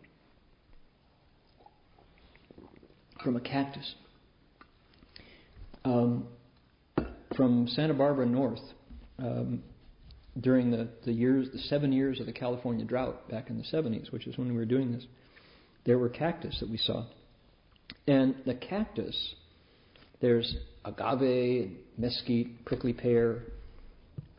[3.22, 3.96] from a cactus.
[5.84, 6.28] Um,
[7.36, 8.62] from Santa Barbara North,
[9.20, 9.64] um,
[10.40, 14.12] during the, the years, the seven years of the California drought back in the 70s,
[14.12, 15.06] which is when we were doing this,
[15.86, 17.06] there were cactus that we saw
[18.08, 19.36] and the cactus,
[20.22, 23.44] there's agave, mesquite, prickly pear,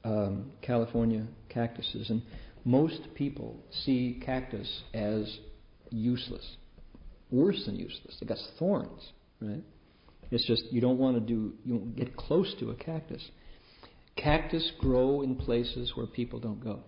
[0.05, 2.23] um, California cactuses, and
[2.65, 5.39] most people see cactus as
[5.91, 6.57] useless,
[7.31, 8.17] worse than useless.
[8.21, 9.63] They got thorns, right?
[10.31, 13.23] It's just you don't want to do, you don't get close to a cactus.
[14.17, 16.81] Cactus grow in places where people don't go.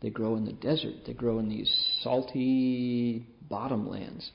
[0.00, 0.94] They grow in the desert.
[1.06, 1.70] They grow in these
[2.02, 4.28] salty bottomlands.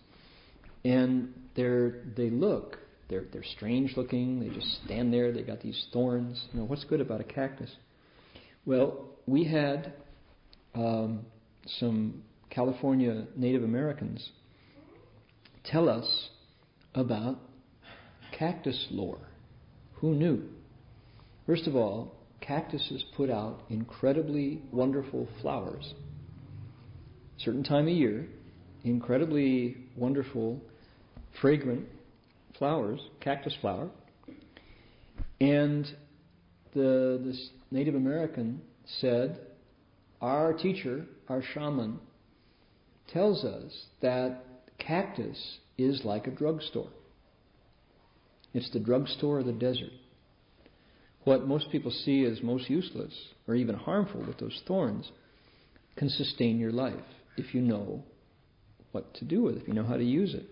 [0.84, 2.78] And they're, they look,
[3.10, 4.42] they're, they're strange looking.
[4.42, 5.32] They just stand there.
[5.32, 6.44] They got these thorns.
[6.52, 7.72] You know, what's good about a cactus?
[8.66, 9.94] Well, we had
[10.76, 11.26] um,
[11.80, 14.30] some California Native Americans
[15.64, 16.30] tell us
[16.94, 17.40] about
[18.38, 19.30] cactus lore.
[19.96, 20.44] Who knew?
[21.46, 25.94] First of all, cactuses put out incredibly wonderful flowers.
[27.38, 28.28] Certain time of year,
[28.84, 30.60] incredibly wonderful
[31.42, 31.86] fragrant
[32.58, 33.90] flowers, cactus flower.
[35.40, 35.86] And
[36.74, 38.62] the this Native American
[39.00, 39.40] said
[40.22, 42.00] our teacher, our shaman,
[43.12, 44.44] tells us that
[44.80, 46.90] cactus is like a drugstore.
[48.54, 49.92] It's the drugstore of the desert.
[51.24, 53.14] What most people see as most useless
[53.48, 55.10] or even harmful with those thorns
[55.96, 56.94] can sustain your life
[57.38, 58.04] if you know
[58.92, 60.46] what to do with it, if you know how to use it.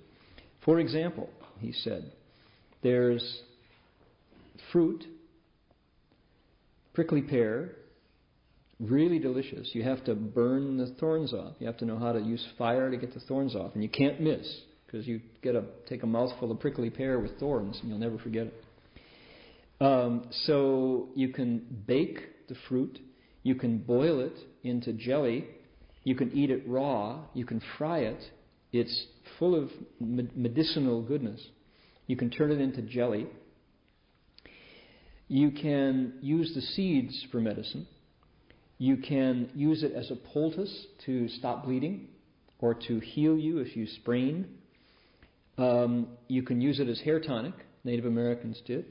[0.65, 1.30] For example,
[1.60, 2.11] he said,
[2.82, 3.41] there's
[4.72, 5.03] fruit,
[6.94, 7.76] prickly pear,
[8.80, 9.69] really delicious.
[9.73, 11.53] You have to burn the thorns off.
[11.60, 13.90] You have to know how to use fire to get the thorns off, and you
[13.90, 14.48] can't miss
[14.91, 18.18] because you get a take a mouthful of prickly pear with thorns, and you'll never
[18.18, 18.63] forget it.
[19.80, 22.19] Um, so you can bake
[22.49, 22.99] the fruit,
[23.43, 25.47] you can boil it into jelly,
[26.03, 28.22] you can eat it raw, you can fry it.
[28.73, 29.05] It's
[29.38, 29.69] full of
[29.99, 31.41] medicinal goodness.
[32.07, 33.27] You can turn it into jelly.
[35.27, 37.88] You can use the seeds for medicine.
[38.77, 42.07] You can use it as a poultice to stop bleeding
[42.59, 44.47] or to heal you if you sprain.
[45.61, 47.53] Um, you can use it as hair tonic.
[47.83, 48.85] Native Americans did.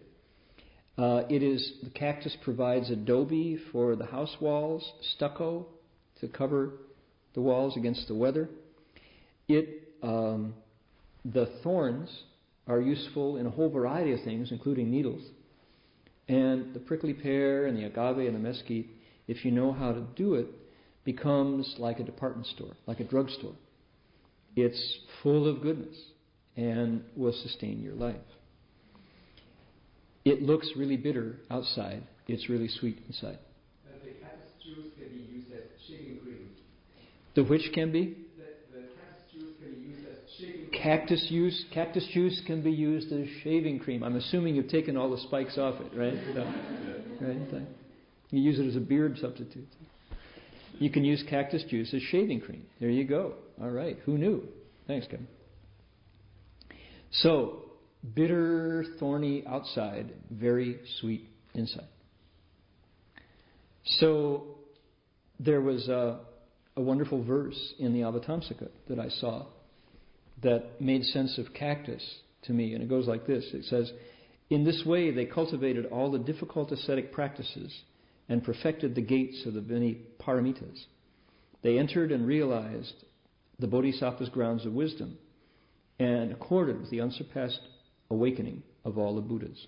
[0.96, 5.66] Uh, it is the cactus provides adobe for the house walls, stucco
[6.20, 6.74] to cover
[7.34, 8.48] the walls against the weather.
[9.48, 10.54] It um,
[11.24, 12.08] the thorns
[12.68, 15.22] are useful in a whole variety of things, including needles.
[16.28, 18.86] And the prickly pear and the agave and the mesquite
[19.26, 20.46] if you know how to do it,
[21.04, 23.54] becomes like a department store, like a drugstore.
[24.54, 25.96] It's full of goodness
[26.56, 28.16] and will sustain your life.
[30.24, 33.38] It looks really bitter outside, it's really sweet inside.
[34.04, 36.48] The cactus juice can be used as shaving cream.
[37.34, 38.16] The which can be?
[38.36, 40.82] The, the cactus juice can be used as shaving cream.
[40.82, 44.02] Cactus juice, cactus juice can be used as shaving cream.
[44.02, 46.14] I'm assuming you've taken all the spikes off it, right?
[47.20, 47.66] So, right?
[48.30, 49.68] You use it as a beard substitute.
[50.78, 52.64] You can use cactus juice as shaving cream.
[52.80, 53.34] There you go.
[53.60, 53.98] All right.
[54.06, 54.48] Who knew?
[54.86, 55.26] Thanks, Kevin.
[57.12, 57.64] So,
[58.14, 61.88] bitter, thorny outside, very sweet inside.
[63.84, 64.58] So,
[65.40, 66.20] there was a,
[66.76, 69.46] a wonderful verse in the Avatamsaka that I saw
[70.42, 72.02] that made sense of cactus
[72.42, 73.90] to me, and it goes like this It says,
[74.48, 77.74] In this way, they cultivated all the difficult ascetic practices
[78.28, 80.84] and perfected the gates of the many paramitas.
[81.62, 82.94] They entered and realized
[83.58, 85.18] the Bodhisattva's grounds of wisdom
[86.00, 87.60] and accorded with the unsurpassed
[88.10, 89.66] awakening of all the Buddhas.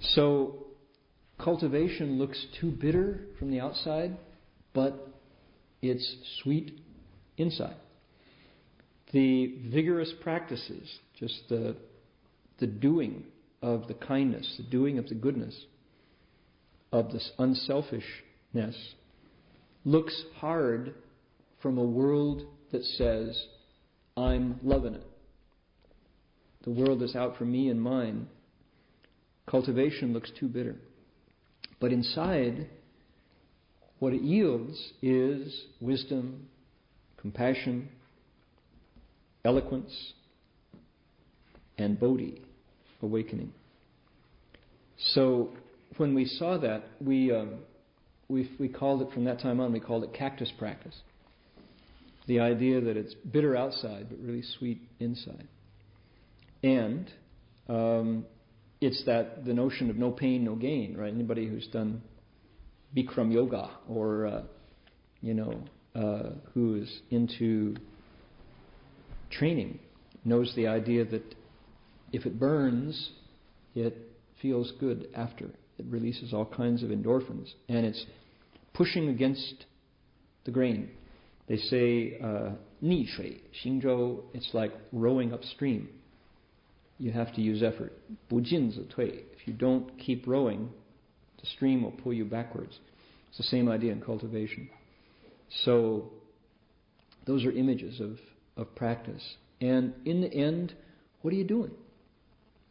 [0.00, 0.66] So,
[1.42, 4.18] cultivation looks too bitter from the outside,
[4.74, 5.08] but
[5.80, 6.78] it's sweet
[7.38, 7.76] inside.
[9.12, 11.74] The vigorous practices, just the,
[12.60, 13.24] the doing
[13.62, 15.58] of the kindness, the doing of the goodness,
[16.92, 18.76] of this unselfishness
[19.86, 20.94] looks hard
[21.62, 22.42] from a world
[22.72, 23.42] that says,
[24.18, 25.06] I'm loving it.
[26.64, 28.26] The world is out for me and mine.
[29.48, 30.74] Cultivation looks too bitter.
[31.80, 32.68] But inside,
[34.00, 36.48] what it yields is wisdom,
[37.16, 37.88] compassion,
[39.44, 40.12] eloquence,
[41.78, 42.42] and bodhi,
[43.00, 43.52] awakening.
[45.12, 45.50] So
[45.96, 47.54] when we saw that, we, um,
[48.28, 50.96] we, we called it from that time on, we called it cactus practice.
[52.28, 55.48] The idea that it's bitter outside, but really sweet inside.
[56.62, 57.10] And
[57.68, 58.26] um,
[58.80, 61.12] it's that the notion of no pain, no gain, right?
[61.12, 62.02] Anybody who's done
[62.96, 64.42] Bikram yoga or, uh,
[65.20, 65.62] you know,
[65.94, 67.76] uh, who is into
[69.30, 69.80] training
[70.24, 71.34] knows the idea that
[72.12, 73.10] if it burns,
[73.74, 73.96] it
[74.40, 75.46] feels good after.
[75.78, 78.04] It releases all kinds of endorphins, and it's
[78.74, 79.64] pushing against
[80.44, 80.90] the grain.
[81.47, 82.51] They say uh,
[82.81, 85.89] 逆水, xingzhou, it's like rowing upstream.
[86.97, 87.91] You have to use effort.
[88.27, 89.25] 不进则退.
[89.35, 90.69] If you don't keep rowing,
[91.41, 92.79] the stream will pull you backwards.
[93.29, 94.69] It's the same idea in cultivation.
[95.65, 96.11] So,
[97.25, 98.19] those are images of,
[98.55, 99.23] of practice.
[99.59, 100.73] And in the end,
[101.21, 101.71] what are you doing?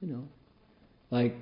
[0.00, 0.24] You know,
[1.10, 1.34] like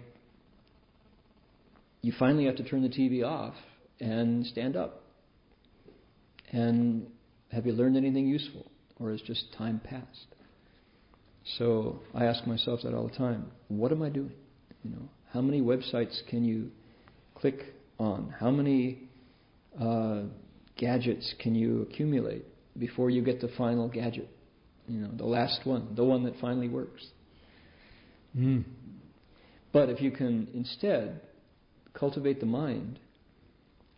[2.02, 3.54] you finally have to turn the TV off
[4.00, 5.02] and stand up.
[6.52, 7.06] And
[7.51, 8.65] have you learned anything useful?
[8.99, 10.27] Or is just time passed?
[11.57, 13.51] So I ask myself that all the time.
[13.67, 14.31] What am I doing?
[14.83, 16.71] You know, how many websites can you
[17.35, 17.59] click
[17.99, 18.33] on?
[18.39, 19.09] How many
[19.79, 20.23] uh,
[20.77, 22.45] gadgets can you accumulate
[22.79, 24.29] before you get the final gadget?
[24.87, 27.05] You know, the last one, the one that finally works.
[28.37, 28.63] Mm.
[29.73, 31.21] But if you can instead
[31.93, 32.99] cultivate the mind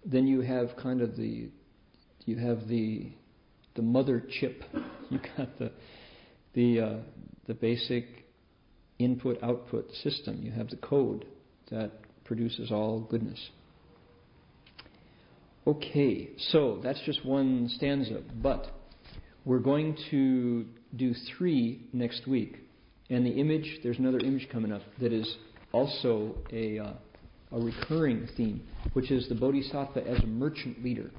[0.08, 1.50] then you have kind of the
[2.26, 3.12] you have the
[3.78, 4.64] the mother chip.
[5.10, 5.72] You got the
[6.54, 6.96] the uh,
[7.48, 8.26] the basic
[9.00, 10.42] input output system.
[10.44, 11.24] You have the code
[11.72, 11.92] that
[12.26, 13.40] produces all goodness.
[15.66, 18.72] Okay, so that's just one stanza, but
[19.46, 22.58] we're going to do three next week.
[23.10, 25.38] And the image, there's another image coming up that is
[25.72, 26.94] also a, uh,
[27.52, 28.62] a recurring theme,
[28.94, 31.12] which is the Bodhisattva as a merchant leader,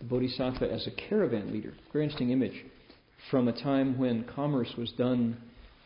[0.00, 1.72] the Bodhisattva as a caravan leader.
[1.92, 2.64] Very interesting image
[3.30, 5.36] from a time when commerce was done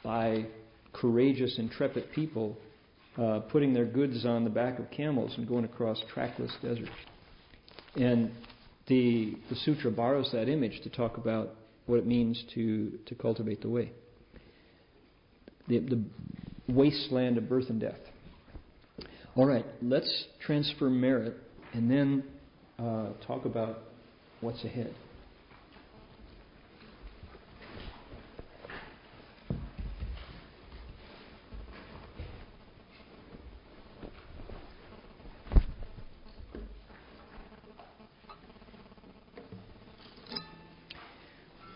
[0.03, 0.47] by
[0.93, 2.57] courageous, intrepid people
[3.19, 6.91] uh, putting their goods on the back of camels and going across trackless deserts.
[7.97, 8.31] And
[8.87, 11.51] the, the sutra borrows that image to talk about
[11.87, 13.93] what it means to, to cultivate the way.
[15.69, 16.05] The, the
[16.69, 17.99] wasteland of birth and death.
[19.37, 21.37] All right, let's transfer merit
[21.73, 22.25] and then
[22.79, 23.79] uh, talk about
[24.41, 24.95] what's ahead.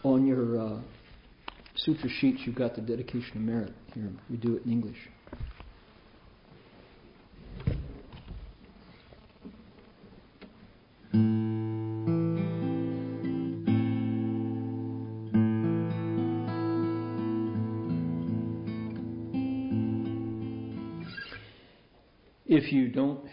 [0.05, 0.81] On your uh,
[1.77, 3.73] sutra sheets, you've got the dedication of merit.
[3.95, 4.97] Here, we do it in English.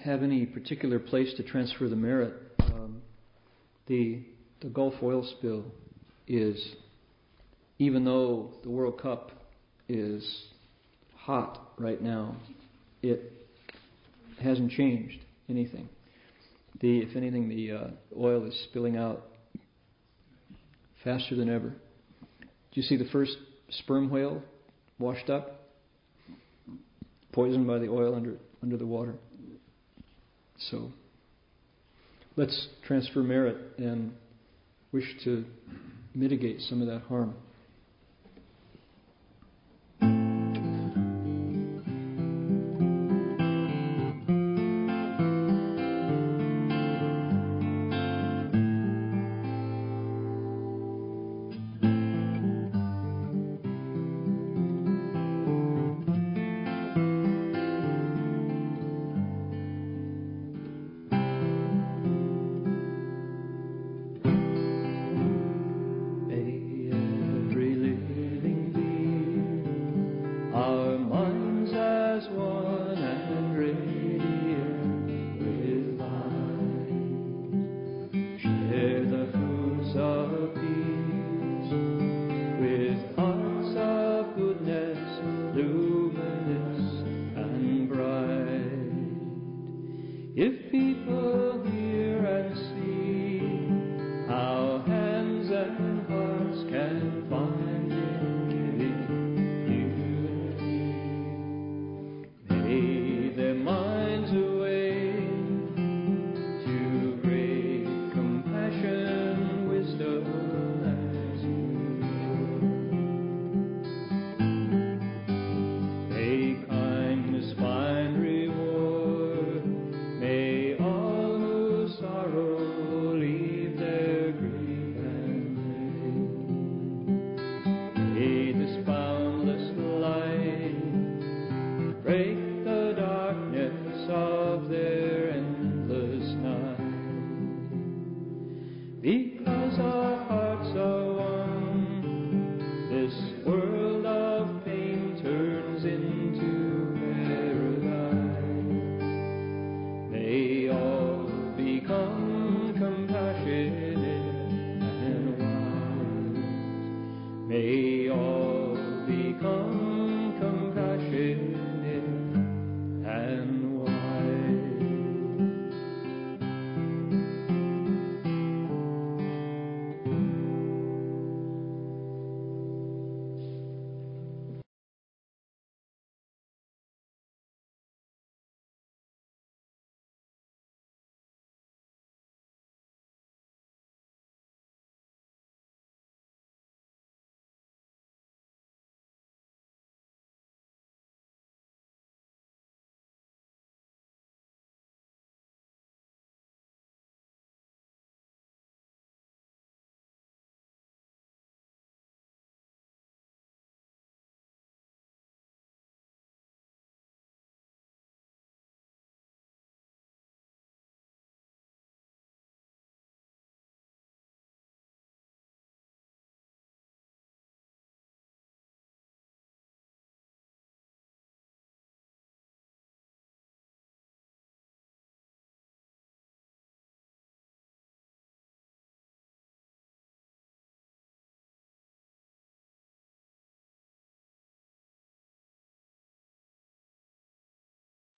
[0.06, 3.02] Have any particular place to transfer the merit, um,
[3.88, 4.22] the
[4.62, 5.66] the Gulf oil spill
[6.28, 6.76] is,
[7.80, 9.32] even though the World Cup
[9.90, 10.24] is
[11.18, 12.36] hot right now,
[13.02, 13.34] it
[14.42, 15.20] hasn't changed
[15.50, 15.90] anything.
[16.82, 17.88] The, if anything, the uh,
[18.18, 19.24] oil is spilling out
[21.04, 21.70] faster than ever.
[21.70, 23.36] Do you see the first
[23.70, 24.42] sperm whale
[25.00, 25.68] washed up,
[27.34, 29.16] poisoned by the oil under under the water?
[30.58, 30.92] So
[32.36, 34.14] let's transfer merit and
[34.92, 35.46] wish to
[36.14, 37.36] mitigate some of that harm.